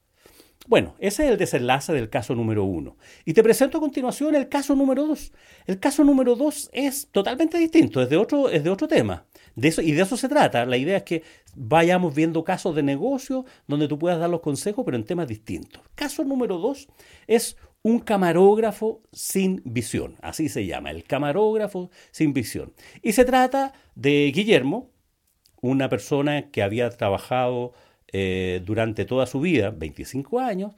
Bueno, 0.67 0.95
ese 0.99 1.25
es 1.25 1.31
el 1.31 1.39
desenlace 1.39 1.93
del 1.93 2.09
caso 2.11 2.35
número 2.35 2.65
uno. 2.65 2.97
Y 3.25 3.33
te 3.33 3.43
presento 3.43 3.79
a 3.79 3.81
continuación 3.81 4.35
el 4.35 4.49
caso 4.49 4.77
número 4.77 5.07
dos. 5.07 5.33
El 5.67 5.81
caso 5.81 6.05
número 6.05 6.37
dos 6.37 6.71
es 6.73 7.09
totalmente 7.11 7.59
distinto, 7.59 8.01
es 8.01 8.09
de 8.09 8.17
otro, 8.17 8.49
es 8.49 8.63
de 8.63 8.71
otro 8.71 8.87
tema. 8.87 9.25
De 9.55 9.69
eso, 9.69 9.83
y 9.83 9.93
de 9.93 10.03
eso 10.03 10.17
se 10.17 10.29
trata. 10.29 10.65
La 10.67 10.77
idea 10.77 10.99
es 10.99 11.03
que 11.03 11.23
vayamos 11.55 12.15
viendo 12.15 12.45
casos 12.45 12.75
de 12.75 12.83
negocio 12.83 13.45
donde 13.67 13.89
tú 13.89 13.99
puedas 13.99 14.19
dar 14.19 14.31
los 14.31 14.41
consejos, 14.41 14.85
pero 14.85 14.97
en 14.97 15.05
temas 15.05 15.29
distintos. 15.29 15.83
Caso 15.95 16.25
número 16.25 16.59
dos 16.59 16.89
es 17.27 17.57
un 17.83 17.99
camarógrafo 17.99 19.03
sin 19.13 19.61
visión. 19.65 20.17
Así 20.23 20.49
se 20.49 20.67
llama, 20.67 20.91
el 20.91 21.05
camarógrafo 21.05 21.91
sin 22.11 22.33
visión. 22.33 22.73
Y 23.03 23.13
se 23.13 23.25
trata 23.25 23.73
de 23.95 24.31
Guillermo, 24.35 24.91
una 25.61 25.89
persona 25.89 26.51
que 26.51 26.63
había 26.63 26.91
trabajado 26.91 27.73
eh, 28.13 28.63
durante 28.65 29.05
toda 29.05 29.27
su 29.27 29.41
vida, 29.41 29.71
25 29.71 30.41
años, 30.41 30.75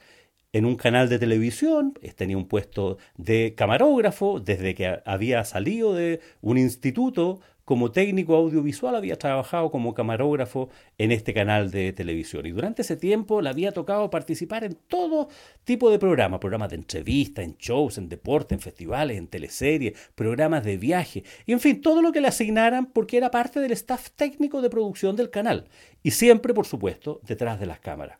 en 0.52 0.66
un 0.66 0.76
canal 0.76 1.08
de 1.08 1.18
televisión, 1.18 1.94
tenía 2.14 2.36
un 2.36 2.46
puesto 2.46 2.98
de 3.16 3.54
camarógrafo, 3.56 4.38
desde 4.38 4.76
que 4.76 5.00
había 5.04 5.44
salido 5.44 5.94
de 5.94 6.20
un 6.42 6.58
instituto 6.58 7.40
como 7.64 7.90
técnico 7.92 8.36
audiovisual, 8.36 8.94
había 8.94 9.16
trabajado 9.16 9.70
como 9.70 9.94
camarógrafo 9.94 10.68
en 10.98 11.12
este 11.12 11.32
canal 11.32 11.70
de 11.70 11.92
televisión. 11.92 12.46
Y 12.46 12.50
durante 12.50 12.82
ese 12.82 12.96
tiempo 12.96 13.40
le 13.40 13.48
había 13.48 13.72
tocado 13.72 14.10
participar 14.10 14.64
en 14.64 14.74
todo 14.88 15.28
tipo 15.64 15.90
de 15.90 15.98
programas, 15.98 16.40
programas 16.40 16.70
de 16.70 16.76
entrevista, 16.76 17.42
en 17.42 17.56
shows, 17.56 17.98
en 17.98 18.08
deporte, 18.08 18.54
en 18.54 18.60
festivales, 18.60 19.16
en 19.16 19.28
teleseries, 19.28 19.98
programas 20.14 20.64
de 20.64 20.76
viaje, 20.76 21.24
y 21.46 21.52
en 21.52 21.60
fin, 21.60 21.80
todo 21.80 22.02
lo 22.02 22.12
que 22.12 22.20
le 22.20 22.28
asignaran 22.28 22.86
porque 22.86 23.16
era 23.16 23.30
parte 23.30 23.60
del 23.60 23.72
staff 23.72 24.10
técnico 24.10 24.60
de 24.60 24.70
producción 24.70 25.16
del 25.16 25.30
canal. 25.30 25.68
Y 26.02 26.10
siempre, 26.10 26.52
por 26.52 26.66
supuesto, 26.66 27.20
detrás 27.26 27.58
de 27.58 27.66
las 27.66 27.80
cámaras. 27.80 28.18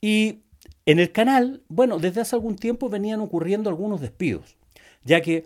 Y 0.00 0.40
en 0.86 0.98
el 0.98 1.12
canal, 1.12 1.62
bueno, 1.68 1.98
desde 1.98 2.22
hace 2.22 2.36
algún 2.36 2.56
tiempo 2.56 2.88
venían 2.88 3.20
ocurriendo 3.20 3.68
algunos 3.68 4.00
despidos, 4.00 4.56
ya 5.04 5.20
que, 5.20 5.44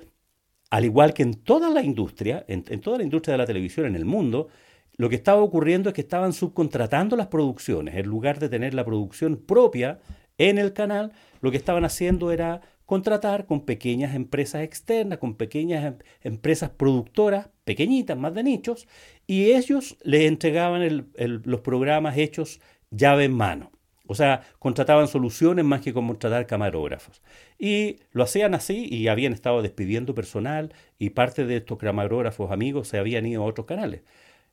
al 0.74 0.84
igual 0.84 1.14
que 1.14 1.22
en 1.22 1.34
toda 1.34 1.70
la 1.70 1.84
industria, 1.84 2.44
en, 2.48 2.64
toda 2.80 2.98
la 2.98 3.04
industria 3.04 3.34
de 3.34 3.38
la 3.38 3.46
televisión 3.46 3.86
en 3.86 3.94
el 3.94 4.04
mundo, 4.04 4.48
lo 4.96 5.08
que 5.08 5.14
estaba 5.14 5.40
ocurriendo 5.40 5.88
es 5.88 5.94
que 5.94 6.00
estaban 6.00 6.32
subcontratando 6.32 7.14
las 7.14 7.28
producciones. 7.28 7.94
En 7.94 8.06
lugar 8.06 8.40
de 8.40 8.48
tener 8.48 8.74
la 8.74 8.84
producción 8.84 9.36
propia 9.36 10.00
en 10.36 10.58
el 10.58 10.72
canal, 10.72 11.12
lo 11.42 11.52
que 11.52 11.58
estaban 11.58 11.84
haciendo 11.84 12.32
era 12.32 12.60
contratar 12.86 13.46
con 13.46 13.64
pequeñas 13.64 14.16
empresas 14.16 14.62
externas, 14.62 15.18
con 15.18 15.36
pequeñas 15.36 15.84
em, 15.84 15.98
empresas 16.24 16.70
productoras, 16.70 17.50
pequeñitas, 17.62 18.18
más 18.18 18.34
de 18.34 18.42
nichos, 18.42 18.88
y 19.28 19.52
ellos 19.52 19.96
les 20.02 20.22
entregaban 20.22 21.12
los 21.44 21.60
programas 21.60 22.18
hechos 22.18 22.60
llave 22.90 23.26
en 23.26 23.32
mano. 23.32 23.70
O 24.06 24.14
sea, 24.14 24.42
contrataban 24.58 25.08
soluciones 25.08 25.64
más 25.64 25.80
que 25.80 25.94
contratar 25.94 26.46
camarógrafos. 26.46 27.22
Y 27.58 28.00
lo 28.12 28.24
hacían 28.24 28.54
así 28.54 28.86
y 28.90 29.08
habían 29.08 29.32
estado 29.32 29.62
despidiendo 29.62 30.14
personal 30.14 30.74
y 30.98 31.10
parte 31.10 31.46
de 31.46 31.56
estos 31.56 31.78
camarógrafos 31.78 32.50
amigos 32.50 32.88
se 32.88 32.98
habían 32.98 33.24
ido 33.26 33.42
a 33.42 33.46
otros 33.46 33.66
canales. 33.66 34.02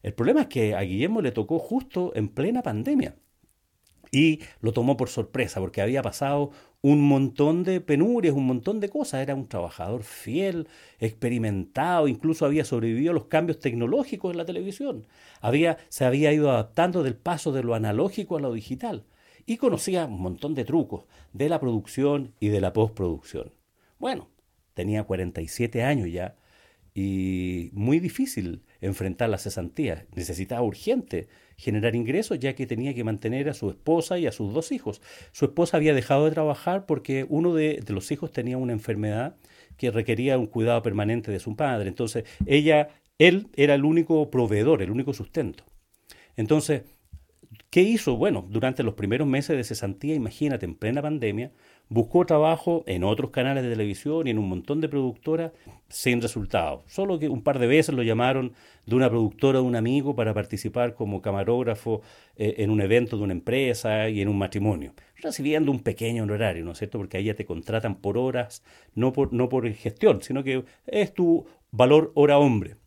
El 0.03 0.13
problema 0.13 0.41
es 0.41 0.47
que 0.47 0.75
a 0.75 0.81
Guillermo 0.81 1.21
le 1.21 1.31
tocó 1.31 1.59
justo 1.59 2.13
en 2.15 2.29
plena 2.29 2.63
pandemia. 2.63 3.15
Y 4.13 4.41
lo 4.61 4.73
tomó 4.73 4.97
por 4.97 5.09
sorpresa 5.09 5.59
porque 5.61 5.81
había 5.81 6.01
pasado 6.01 6.51
un 6.81 7.01
montón 7.01 7.63
de 7.63 7.79
penurias, 7.81 8.35
un 8.35 8.45
montón 8.47 8.79
de 8.79 8.89
cosas. 8.89 9.21
Era 9.21 9.35
un 9.35 9.47
trabajador 9.47 10.03
fiel, 10.03 10.67
experimentado, 10.99 12.07
incluso 12.07 12.45
había 12.45 12.65
sobrevivido 12.65 13.11
a 13.11 13.13
los 13.15 13.25
cambios 13.25 13.59
tecnológicos 13.59 14.31
en 14.31 14.37
la 14.37 14.45
televisión. 14.45 15.07
Había, 15.41 15.77
se 15.89 16.05
había 16.05 16.33
ido 16.33 16.51
adaptando 16.51 17.03
del 17.03 17.15
paso 17.15 17.51
de 17.51 17.63
lo 17.63 17.75
analógico 17.75 18.37
a 18.37 18.41
lo 18.41 18.53
digital 18.53 19.05
y 19.51 19.57
conocía 19.57 20.05
un 20.05 20.21
montón 20.21 20.55
de 20.55 20.63
trucos 20.63 21.03
de 21.33 21.49
la 21.49 21.59
producción 21.59 22.33
y 22.39 22.47
de 22.47 22.61
la 22.61 22.71
postproducción. 22.71 23.51
Bueno, 23.99 24.29
tenía 24.73 25.03
47 25.03 25.83
años 25.83 26.09
ya 26.09 26.37
y 26.95 27.69
muy 27.73 27.99
difícil 27.99 28.63
enfrentar 28.79 29.29
la 29.29 29.37
cesantía. 29.37 30.05
Necesitaba 30.15 30.61
urgente 30.61 31.27
generar 31.57 31.97
ingresos 31.97 32.39
ya 32.39 32.55
que 32.55 32.65
tenía 32.65 32.93
que 32.93 33.03
mantener 33.03 33.49
a 33.49 33.53
su 33.53 33.69
esposa 33.69 34.17
y 34.17 34.25
a 34.25 34.31
sus 34.31 34.53
dos 34.53 34.71
hijos. 34.71 35.01
Su 35.33 35.43
esposa 35.43 35.75
había 35.75 35.93
dejado 35.93 36.23
de 36.23 36.31
trabajar 36.31 36.85
porque 36.85 37.25
uno 37.27 37.53
de, 37.53 37.81
de 37.85 37.93
los 37.93 38.09
hijos 38.13 38.31
tenía 38.31 38.57
una 38.57 38.71
enfermedad 38.71 39.35
que 39.75 39.91
requería 39.91 40.37
un 40.37 40.47
cuidado 40.47 40.81
permanente 40.81 41.29
de 41.29 41.41
su 41.41 41.57
padre. 41.57 41.89
Entonces, 41.89 42.23
ella, 42.45 42.87
él 43.17 43.49
era 43.57 43.73
el 43.73 43.83
único 43.83 44.31
proveedor, 44.31 44.81
el 44.81 44.91
único 44.91 45.13
sustento. 45.13 45.65
Entonces, 46.37 46.83
¿Qué 47.71 47.83
hizo? 47.83 48.17
Bueno, 48.17 48.45
durante 48.49 48.83
los 48.83 48.95
primeros 48.95 49.25
meses 49.29 49.55
de 49.55 49.63
cesantía, 49.63 50.13
imagínate, 50.13 50.65
en 50.65 50.75
plena 50.75 51.01
pandemia, 51.01 51.53
buscó 51.87 52.25
trabajo 52.25 52.83
en 52.85 53.05
otros 53.05 53.31
canales 53.31 53.63
de 53.63 53.69
televisión 53.69 54.27
y 54.27 54.31
en 54.31 54.39
un 54.39 54.49
montón 54.49 54.81
de 54.81 54.89
productoras 54.89 55.53
sin 55.87 56.21
resultado. 56.21 56.83
Solo 56.87 57.17
que 57.17 57.29
un 57.29 57.43
par 57.43 57.59
de 57.59 57.67
veces 57.67 57.95
lo 57.95 58.03
llamaron 58.03 58.51
de 58.85 58.95
una 58.95 59.09
productora 59.09 59.59
de 59.59 59.65
un 59.65 59.77
amigo 59.77 60.17
para 60.17 60.33
participar 60.33 60.95
como 60.95 61.21
camarógrafo 61.21 62.01
eh, 62.35 62.55
en 62.57 62.71
un 62.71 62.81
evento 62.81 63.15
de 63.15 63.23
una 63.23 63.31
empresa 63.31 64.09
y 64.09 64.19
en 64.19 64.27
un 64.27 64.37
matrimonio, 64.37 64.93
recibiendo 65.15 65.71
un 65.71 65.79
pequeño 65.79 66.23
honorario, 66.23 66.65
¿no 66.65 66.73
es 66.73 66.77
cierto? 66.77 66.97
Porque 66.97 67.15
ahí 67.15 67.23
ya 67.23 67.35
te 67.35 67.45
contratan 67.45 67.95
por 68.01 68.17
horas, 68.17 68.63
no 68.95 69.13
por, 69.13 69.31
no 69.31 69.47
por 69.47 69.71
gestión, 69.71 70.21
sino 70.21 70.43
que 70.43 70.65
es 70.87 71.13
tu 71.13 71.45
valor 71.71 72.11
hora 72.15 72.37
hombre. 72.37 72.80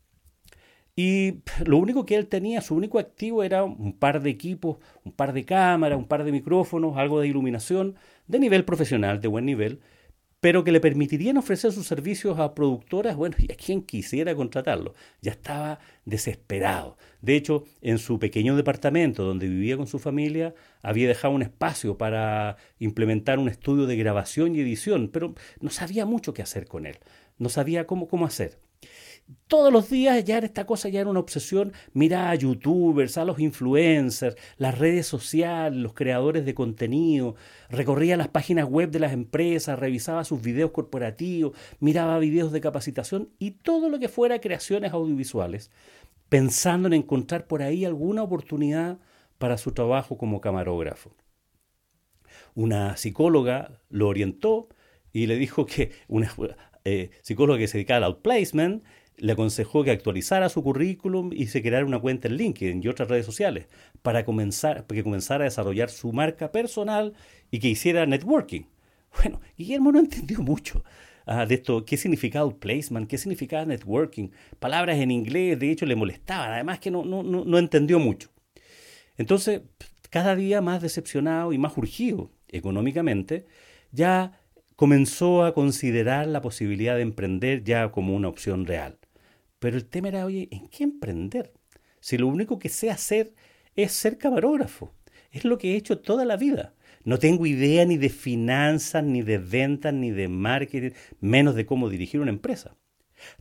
Y 0.96 1.40
lo 1.64 1.78
único 1.78 2.06
que 2.06 2.14
él 2.14 2.28
tenía, 2.28 2.60
su 2.60 2.76
único 2.76 2.98
activo 2.98 3.42
era 3.42 3.64
un 3.64 3.98
par 3.98 4.22
de 4.22 4.30
equipos, 4.30 4.78
un 5.02 5.12
par 5.12 5.32
de 5.32 5.44
cámaras, 5.44 5.98
un 5.98 6.06
par 6.06 6.22
de 6.24 6.30
micrófonos, 6.30 6.96
algo 6.96 7.20
de 7.20 7.28
iluminación 7.28 7.96
de 8.28 8.38
nivel 8.38 8.64
profesional, 8.64 9.20
de 9.20 9.28
buen 9.28 9.44
nivel, 9.44 9.80
pero 10.40 10.62
que 10.62 10.72
le 10.72 10.80
permitirían 10.80 11.38
ofrecer 11.38 11.72
sus 11.72 11.86
servicios 11.86 12.38
a 12.38 12.54
productoras, 12.54 13.16
bueno, 13.16 13.34
y 13.38 13.50
a 13.50 13.56
quien 13.56 13.82
quisiera 13.82 14.34
contratarlo. 14.36 14.94
Ya 15.20 15.32
estaba 15.32 15.80
desesperado. 16.04 16.96
De 17.22 17.34
hecho, 17.34 17.64
en 17.80 17.98
su 17.98 18.18
pequeño 18.18 18.54
departamento 18.54 19.24
donde 19.24 19.48
vivía 19.48 19.76
con 19.76 19.86
su 19.86 19.98
familia, 19.98 20.54
había 20.82 21.08
dejado 21.08 21.34
un 21.34 21.42
espacio 21.42 21.98
para 21.98 22.56
implementar 22.78 23.38
un 23.38 23.48
estudio 23.48 23.86
de 23.86 23.96
grabación 23.96 24.54
y 24.54 24.60
edición, 24.60 25.08
pero 25.12 25.34
no 25.60 25.70
sabía 25.70 26.04
mucho 26.04 26.34
qué 26.34 26.42
hacer 26.42 26.66
con 26.66 26.86
él. 26.86 26.98
No 27.38 27.48
sabía 27.48 27.86
cómo, 27.86 28.06
cómo 28.06 28.26
hacer 28.26 28.60
todos 29.46 29.72
los 29.72 29.88
días 29.88 30.24
ya 30.24 30.38
esta 30.38 30.66
cosa 30.66 30.88
ya 30.88 31.00
era 31.00 31.10
una 31.10 31.20
obsesión. 31.20 31.72
Mirá 31.92 32.30
a 32.30 32.34
youtubers, 32.34 33.16
a 33.18 33.24
los 33.24 33.38
influencers, 33.38 34.36
las 34.56 34.78
redes 34.78 35.06
sociales, 35.06 35.78
los 35.78 35.94
creadores 35.94 36.44
de 36.44 36.54
contenido, 36.54 37.36
recorría 37.68 38.16
las 38.16 38.28
páginas 38.28 38.68
web 38.68 38.90
de 38.90 39.00
las 39.00 39.12
empresas, 39.12 39.78
revisaba 39.78 40.24
sus 40.24 40.42
videos 40.42 40.70
corporativos, 40.72 41.56
miraba 41.80 42.18
videos 42.18 42.52
de 42.52 42.60
capacitación 42.60 43.30
y 43.38 43.52
todo 43.52 43.88
lo 43.88 43.98
que 43.98 44.08
fuera 44.08 44.40
creaciones 44.40 44.92
audiovisuales, 44.92 45.70
pensando 46.28 46.88
en 46.88 46.94
encontrar 46.94 47.46
por 47.46 47.62
ahí 47.62 47.84
alguna 47.84 48.22
oportunidad 48.22 48.98
para 49.38 49.58
su 49.58 49.72
trabajo 49.72 50.16
como 50.16 50.40
camarógrafo. 50.40 51.12
Una 52.54 52.96
psicóloga 52.96 53.80
lo 53.88 54.08
orientó 54.08 54.68
y 55.12 55.26
le 55.26 55.36
dijo 55.36 55.66
que 55.66 55.92
una 56.08 56.30
eh, 56.84 57.10
psicóloga 57.22 57.58
que 57.58 57.68
se 57.68 57.78
dedicaba 57.78 57.98
al 57.98 58.04
outplacement 58.04 58.84
le 59.16 59.32
aconsejó 59.32 59.84
que 59.84 59.90
actualizara 59.90 60.48
su 60.48 60.62
currículum 60.62 61.30
y 61.32 61.46
se 61.46 61.62
creara 61.62 61.86
una 61.86 62.00
cuenta 62.00 62.28
en 62.28 62.36
LinkedIn 62.36 62.82
y 62.82 62.88
otras 62.88 63.08
redes 63.08 63.26
sociales 63.26 63.68
para 64.02 64.24
comenzar, 64.24 64.86
que 64.86 65.04
comenzara 65.04 65.44
a 65.44 65.46
desarrollar 65.46 65.90
su 65.90 66.12
marca 66.12 66.52
personal 66.52 67.14
y 67.50 67.60
que 67.60 67.68
hiciera 67.68 68.06
networking. 68.06 68.62
Bueno, 69.16 69.40
Guillermo 69.56 69.92
no 69.92 70.00
entendió 70.00 70.40
mucho 70.40 70.82
ah, 71.26 71.46
de 71.46 71.54
esto, 71.54 71.84
qué 71.84 71.96
significaba 71.96 72.50
placement, 72.50 73.08
qué 73.08 73.16
significaba 73.16 73.64
networking, 73.64 74.30
palabras 74.58 74.98
en 74.98 75.10
inglés, 75.10 75.58
de 75.58 75.70
hecho 75.70 75.86
le 75.86 75.94
molestaban, 75.94 76.52
además 76.52 76.80
que 76.80 76.90
no, 76.90 77.04
no, 77.04 77.22
no, 77.22 77.44
no 77.44 77.58
entendió 77.58 78.00
mucho. 78.00 78.30
Entonces, 79.16 79.62
cada 80.10 80.34
día 80.34 80.60
más 80.60 80.82
decepcionado 80.82 81.52
y 81.52 81.58
más 81.58 81.76
urgido 81.76 82.30
económicamente, 82.48 83.46
ya 83.92 84.40
comenzó 84.76 85.44
a 85.44 85.54
considerar 85.54 86.26
la 86.26 86.40
posibilidad 86.40 86.96
de 86.96 87.02
emprender 87.02 87.62
ya 87.64 87.90
como 87.90 88.14
una 88.14 88.28
opción 88.28 88.66
real. 88.66 88.98
Pero 89.64 89.78
el 89.78 89.86
tema 89.86 90.08
era, 90.08 90.26
oye, 90.26 90.46
¿en 90.50 90.68
qué 90.68 90.84
emprender? 90.84 91.54
Si 91.98 92.18
lo 92.18 92.26
único 92.26 92.58
que 92.58 92.68
sé 92.68 92.90
hacer 92.90 93.32
es 93.74 93.92
ser 93.92 94.18
camarógrafo. 94.18 94.92
Es 95.30 95.46
lo 95.46 95.56
que 95.56 95.72
he 95.72 95.76
hecho 95.76 96.00
toda 96.00 96.26
la 96.26 96.36
vida. 96.36 96.74
No 97.02 97.18
tengo 97.18 97.46
idea 97.46 97.86
ni 97.86 97.96
de 97.96 98.10
finanzas, 98.10 99.02
ni 99.02 99.22
de 99.22 99.38
ventas, 99.38 99.94
ni 99.94 100.10
de 100.10 100.28
marketing, 100.28 100.90
menos 101.18 101.54
de 101.54 101.64
cómo 101.64 101.88
dirigir 101.88 102.20
una 102.20 102.30
empresa. 102.30 102.76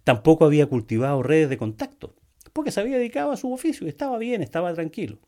Tampoco 0.06 0.46
había 0.46 0.66
cultivado 0.68 1.24
redes 1.24 1.50
de 1.50 1.58
contacto, 1.58 2.16
porque 2.54 2.72
se 2.72 2.80
había 2.80 3.00
dedicado 3.00 3.34
a 3.34 3.36
su 3.36 3.52
oficio 3.52 3.86
estaba 3.86 4.18
bien, 4.18 4.42
estaba 4.42 4.74
tranquilo. 4.74 5.20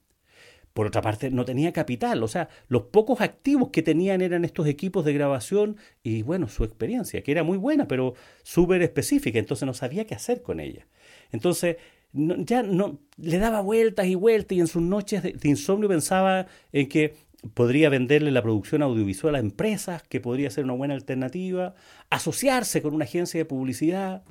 Por 0.75 0.87
otra 0.87 1.01
parte, 1.01 1.31
no 1.31 1.45
tenía 1.45 1.71
capital, 1.71 2.21
o 2.21 2.27
sea, 2.27 2.49
los 2.67 2.81
pocos 2.81 3.21
activos 3.21 3.69
que 3.69 3.81
tenían 3.81 4.21
eran 4.21 4.43
estos 4.43 4.67
equipos 4.67 5.05
de 5.05 5.13
grabación 5.13 5.77
y, 6.03 6.21
bueno, 6.21 6.49
su 6.49 6.65
experiencia, 6.65 7.23
que 7.23 7.31
era 7.31 7.43
muy 7.43 7.57
buena, 7.57 7.87
pero 7.87 8.13
súper 8.43 8.81
específica, 8.81 9.39
entonces 9.39 9.65
no 9.65 9.73
sabía 9.73 10.05
qué 10.05 10.15
hacer 10.15 10.41
con 10.41 10.59
ella. 10.59 10.85
Entonces, 11.31 11.77
ya 12.11 12.61
no, 12.61 12.99
le 13.15 13.37
daba 13.37 13.61
vueltas 13.61 14.07
y 14.07 14.15
vueltas 14.15 14.57
y 14.57 14.59
en 14.59 14.67
sus 14.67 14.81
noches 14.81 15.23
de, 15.23 15.37
insomnio 15.47 15.87
pensaba 15.87 16.47
en 16.73 16.89
que 16.89 17.15
podría 17.53 17.87
venderle 17.87 18.31
la 18.31 18.41
producción 18.41 18.81
audiovisual 18.81 19.35
a 19.35 19.39
empresas, 19.39 20.03
que 20.03 20.19
podría 20.19 20.49
ser 20.49 20.65
una 20.65 20.73
buena 20.73 20.93
alternativa, 20.93 21.73
asociarse 22.09 22.81
con 22.81 22.93
una 22.93 23.05
agencia 23.05 23.39
de 23.39 23.45
publicidad, 23.45 24.25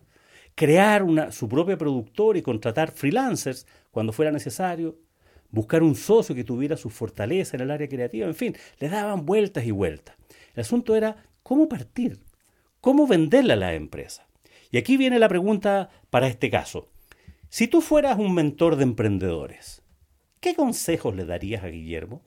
crear 0.54 1.04
una, 1.04 1.32
su 1.32 1.48
propia 1.48 1.78
productora 1.78 2.38
y 2.38 2.42
contratar 2.42 2.90
freelancers 2.90 3.66
cuando 3.90 4.12
fuera 4.12 4.30
necesario 4.30 4.98
buscar 5.54 5.82
un 5.82 5.94
socio 5.94 6.34
que 6.34 6.44
tuviera 6.44 6.76
su 6.76 6.90
fortaleza 6.90 7.56
en 7.56 7.62
el 7.62 7.70
área 7.70 7.88
creativa, 7.88 8.26
en 8.26 8.34
fin, 8.34 8.56
le 8.78 8.88
daban 8.88 9.24
vueltas 9.24 9.64
y 9.64 9.70
vueltas. 9.70 10.16
El 10.54 10.60
asunto 10.60 10.96
era 10.96 11.24
cómo 11.42 11.68
partir, 11.68 12.20
cómo 12.80 13.06
venderle 13.06 13.52
a 13.52 13.56
la 13.56 13.74
empresa. 13.74 14.26
Y 14.70 14.78
aquí 14.78 14.96
viene 14.96 15.18
la 15.18 15.28
pregunta 15.28 15.90
para 16.10 16.26
este 16.26 16.50
caso. 16.50 16.88
Si 17.48 17.68
tú 17.68 17.80
fueras 17.80 18.18
un 18.18 18.34
mentor 18.34 18.74
de 18.74 18.82
emprendedores, 18.82 19.82
¿qué 20.40 20.56
consejos 20.56 21.14
le 21.14 21.24
darías 21.24 21.62
a 21.62 21.68
Guillermo? 21.68 22.22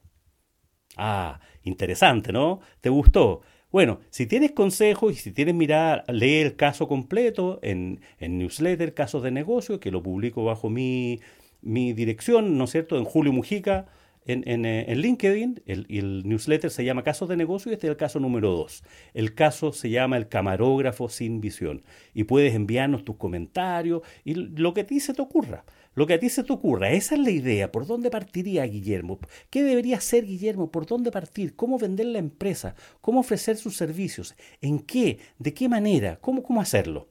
Ah, 0.95 1.41
interesante, 1.63 2.31
¿no? 2.31 2.61
¿Te 2.79 2.89
gustó? 2.89 3.41
Bueno, 3.69 3.99
si 4.09 4.25
tienes 4.25 4.53
consejos 4.53 5.11
y 5.11 5.15
si 5.17 5.33
tienes 5.33 5.53
mirar, 5.53 6.05
lee 6.07 6.37
el 6.37 6.55
caso 6.55 6.87
completo 6.87 7.59
en, 7.61 7.99
en 8.17 8.37
newsletter, 8.39 8.93
casos 8.93 9.21
de 9.23 9.31
negocio, 9.31 9.81
que 9.81 9.91
lo 9.91 10.01
publico 10.01 10.45
bajo 10.45 10.69
mi 10.69 11.19
mi 11.61 11.93
dirección, 11.93 12.57
¿no 12.57 12.65
es 12.65 12.71
cierto?, 12.71 12.97
en 12.97 13.05
Julio 13.05 13.33
Mujica, 13.33 13.87
en, 14.27 14.43
en, 14.45 14.65
eh, 14.65 14.93
LinkedIn, 14.93 15.63
el, 15.65 15.85
el, 15.89 16.27
newsletter 16.27 16.69
se 16.69 16.83
llama 16.83 17.03
Casos 17.03 17.29
de 17.29 17.37
Negocio 17.37 17.71
y 17.71 17.75
este 17.75 17.87
es 17.87 17.91
el 17.91 17.97
caso 17.97 18.19
número 18.19 18.51
2. 18.51 18.83
El 19.13 19.33
caso 19.33 19.71
se 19.71 19.89
llama 19.89 20.17
El 20.17 20.27
camarógrafo 20.27 21.07
sin 21.07 21.39
visión 21.39 21.83
y 22.13 22.25
puedes 22.25 22.53
enviarnos 22.53 23.05
tus 23.05 23.15
comentarios 23.15 24.01
y 24.25 24.33
lo 24.33 24.73
que 24.73 24.81
a 24.81 24.85
ti 24.85 24.99
se 24.99 25.13
te 25.13 25.21
ocurra. 25.21 25.63
Lo 25.95 26.05
que 26.05 26.13
a 26.13 26.19
ti 26.19 26.29
se 26.29 26.43
te 26.43 26.53
ocurra, 26.53 26.91
esa 26.91 27.15
es 27.15 27.21
la 27.21 27.31
idea. 27.31 27.71
¿Por 27.71 27.87
dónde 27.87 28.11
partiría 28.11 28.65
Guillermo? 28.65 29.17
¿Qué 29.49 29.63
debería 29.63 29.97
hacer 29.97 30.25
Guillermo? 30.25 30.71
¿Por 30.71 30.85
dónde 30.85 31.09
partir? 31.09 31.55
¿Cómo 31.55 31.79
vender 31.79 32.07
la 32.07 32.19
empresa? 32.19 32.75
¿Cómo 33.01 33.21
ofrecer 33.21 33.55
sus 33.55 33.77
servicios? 33.77 34.35
¿En 34.61 34.79
qué? 34.79 35.19
¿De 35.39 35.53
qué 35.53 35.69
manera? 35.69 36.17
¿Cómo, 36.19 36.43
cómo 36.43 36.61
hacerlo? 36.61 37.07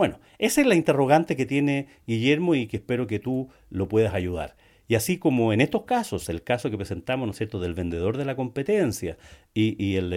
Bueno, 0.00 0.18
esa 0.38 0.62
es 0.62 0.66
la 0.66 0.76
interrogante 0.76 1.36
que 1.36 1.44
tiene 1.44 1.88
Guillermo 2.06 2.54
y 2.54 2.68
que 2.68 2.78
espero 2.78 3.06
que 3.06 3.18
tú 3.18 3.50
lo 3.68 3.86
puedas 3.86 4.14
ayudar. 4.14 4.56
Y 4.88 4.94
así 4.94 5.18
como 5.18 5.52
en 5.52 5.60
estos 5.60 5.82
casos, 5.82 6.30
el 6.30 6.42
caso 6.42 6.70
que 6.70 6.78
presentamos, 6.78 7.26
¿no 7.26 7.32
es 7.32 7.36
cierto?, 7.36 7.60
del 7.60 7.74
vendedor 7.74 8.16
de 8.16 8.24
la 8.24 8.34
competencia 8.34 9.18
y, 9.52 9.96
el 9.96 10.08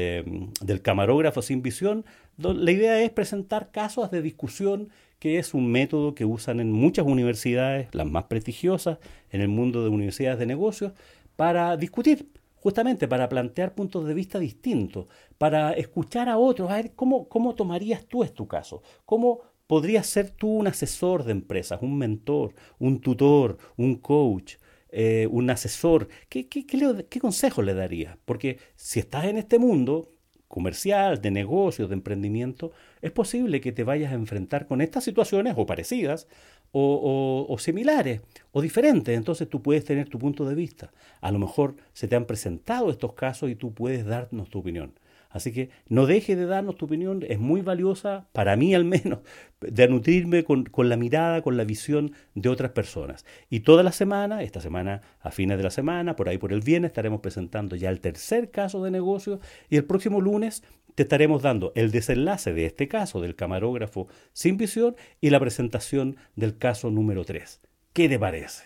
del 0.61 0.81
camarógrafo 0.81 1.41
sin 1.41 1.61
visión, 1.61 2.05
la 2.37 2.71
idea 2.71 3.01
es 3.01 3.09
presentar 3.09 3.71
casos 3.71 4.09
de 4.09 4.21
discusión, 4.21 4.87
que 5.19 5.37
es 5.37 5.53
un 5.53 5.69
método 5.69 6.15
que 6.15 6.23
usan 6.23 6.61
en 6.61 6.71
muchas 6.71 7.05
universidades, 7.05 7.89
las 7.91 8.07
más 8.07 8.23
prestigiosas 8.23 8.99
en 9.31 9.41
el 9.41 9.49
mundo 9.49 9.83
de 9.83 9.89
universidades 9.89 10.39
de 10.39 10.45
negocios, 10.45 10.93
para 11.35 11.75
discutir, 11.75 12.29
justamente 12.55 13.09
para 13.09 13.27
plantear 13.27 13.75
puntos 13.75 14.07
de 14.07 14.13
vista 14.13 14.39
distintos, 14.39 15.07
para 15.37 15.73
escuchar 15.73 16.29
a 16.29 16.37
otros, 16.37 16.71
a 16.71 16.77
ver 16.77 16.93
cómo, 16.95 17.27
cómo 17.27 17.53
tomarías 17.53 18.05
tú 18.05 18.23
tu 18.27 18.47
caso, 18.47 18.81
cómo 19.05 19.41
podrías 19.67 20.07
ser 20.07 20.29
tú 20.29 20.49
un 20.49 20.67
asesor 20.67 21.23
de 21.23 21.31
empresas, 21.31 21.79
un 21.81 21.97
mentor, 21.97 22.53
un 22.79 22.99
tutor, 23.01 23.57
un 23.77 23.95
coach, 23.95 24.55
eh, 24.89 25.27
un 25.31 25.49
asesor. 25.49 26.07
¿Qué, 26.29 26.47
qué, 26.47 26.65
qué, 26.65 27.19
consejo 27.19 27.61
le 27.61 27.73
darías? 27.73 28.17
Porque 28.25 28.59
si 28.75 28.99
estás 28.99 29.25
en 29.25 29.37
este 29.37 29.57
mundo 29.57 30.11
comercial, 30.47 31.19
de 31.19 31.31
negocios, 31.31 31.89
de 31.89 31.95
emprendimiento, 31.95 32.71
es 33.01 33.11
posible 33.11 33.59
que 33.59 33.71
te 33.71 33.83
vayas 33.83 34.11
a 34.11 34.15
enfrentar 34.15 34.67
con 34.67 34.81
estas 34.81 35.03
situaciones 35.03 35.55
o 35.57 35.65
parecidas 35.65 36.27
o, 36.71 37.47
o, 37.49 37.57
similares 37.57 38.21
o 38.51 38.61
diferentes. 38.61 39.17
Entonces 39.17 39.49
tú 39.49 39.63
puedes 39.63 39.83
tener 39.83 40.09
tu 40.09 40.19
punto 40.19 40.45
de 40.45 40.53
vista. 40.53 40.91
A 41.21 41.31
lo 41.31 41.39
mejor 41.39 41.75
se 41.93 42.07
te 42.07 42.15
han 42.15 42.25
presentado 42.25 42.91
estos 42.91 43.13
casos 43.13 43.49
y 43.49 43.55
tú 43.55 43.73
puedes 43.73 44.05
darnos 44.05 44.49
tu 44.51 44.59
opinión. 44.59 44.93
Así 45.33 45.51
que 45.51 45.71
no 45.89 46.05
dejes 46.05 46.37
de 46.37 46.45
darnos 46.45 46.77
tu 46.77 46.85
opinión, 46.85 47.25
es 47.27 47.39
muy 47.39 47.61
valiosa, 47.61 48.27
para 48.33 48.55
mí 48.55 48.75
al 48.75 48.85
menos, 48.85 49.19
de 49.61 49.87
nutrirme 49.87 50.43
con, 50.43 50.69
la 50.77 50.95
mirada, 50.95 51.41
con 51.41 51.57
la 51.57 51.63
visión 51.63 52.13
de 52.35 52.49
otras 52.49 52.71
personas. 52.71 53.25
Y 53.49 53.61
toda 53.61 53.81
la 53.81 53.91
semana, 53.91 54.43
esta 54.43 54.61
semana, 54.61 55.01
a 55.21 55.31
fines 55.31 55.57
de 55.57 55.63
la 55.63 55.71
semana, 55.71 56.15
por 56.15 56.29
ahí 56.29 56.37
por 56.37 56.53
el 56.53 56.61
viernes, 56.61 56.89
estaremos 56.89 57.19
presentando 57.19 57.75
ya 57.75 57.89
el 57.89 57.99
tercer 57.99 58.51
caso 58.51 58.83
de 58.83 58.91
negocio 58.91 59.39
y 59.69 59.77
el 59.77 59.85
próximo 59.85 60.21
lunes 60.21 60.63
te 60.93 61.03
estaremos 61.03 61.41
dando 61.41 61.71
el 61.73 61.89
desenlace 61.89 62.53
de 62.53 62.67
este 62.67 62.87
caso 62.87 63.19
del 63.19 63.35
camarógrafo 63.35 64.07
sin 64.33 64.57
visión 64.57 64.95
y 65.19 65.31
la 65.31 65.39
presentación 65.39 66.17
del 66.35 66.59
caso 66.59 66.91
número 66.91 67.25
3. 67.25 67.59
¿Qué 67.93 68.07
te 68.07 68.19
parece? 68.19 68.65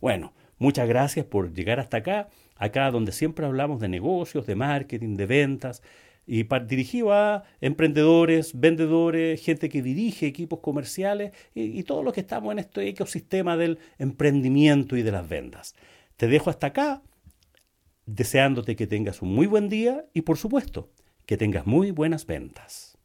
Bueno, 0.00 0.32
muchas 0.58 0.88
gracias 0.88 1.26
por 1.26 1.52
llegar 1.52 1.78
hasta 1.78 1.98
acá, 1.98 2.28
acá 2.58 2.90
donde 2.90 3.12
siempre 3.12 3.46
hablamos 3.46 3.80
de 3.80 3.88
negocios, 3.88 4.46
de 4.46 4.56
marketing, 4.56 5.16
de 5.16 5.26
ventas 5.26 5.82
y 6.28 6.46
dirigido 6.66 7.14
a 7.14 7.44
emprendedores, 7.62 8.52
vendedores, 8.60 9.42
gente 9.42 9.70
que 9.70 9.80
dirige 9.80 10.26
equipos 10.26 10.60
comerciales 10.60 11.32
y, 11.54 11.82
todos 11.84 12.04
los 12.04 12.12
que 12.12 12.20
estamos 12.20 12.52
en 12.52 12.58
este 12.58 12.86
ecosistema 12.86 13.56
del 13.56 13.78
emprendimiento 13.98 14.96
y 14.98 15.02
de 15.02 15.10
las 15.10 15.26
ventas. 15.26 15.74
Te 16.16 16.26
dejo 16.26 16.50
hasta 16.50 16.66
acá, 16.66 17.02
deseándote 18.04 18.76
que 18.76 18.86
tengas 18.86 19.22
un 19.22 19.34
muy 19.34 19.46
buen 19.46 19.70
día 19.70 20.04
y 20.12 20.20
por 20.20 20.36
supuesto 20.36 20.90
que 21.24 21.38
tengas 21.38 21.66
muy 21.66 21.92
buenas 21.92 22.26
ventas. 22.26 22.98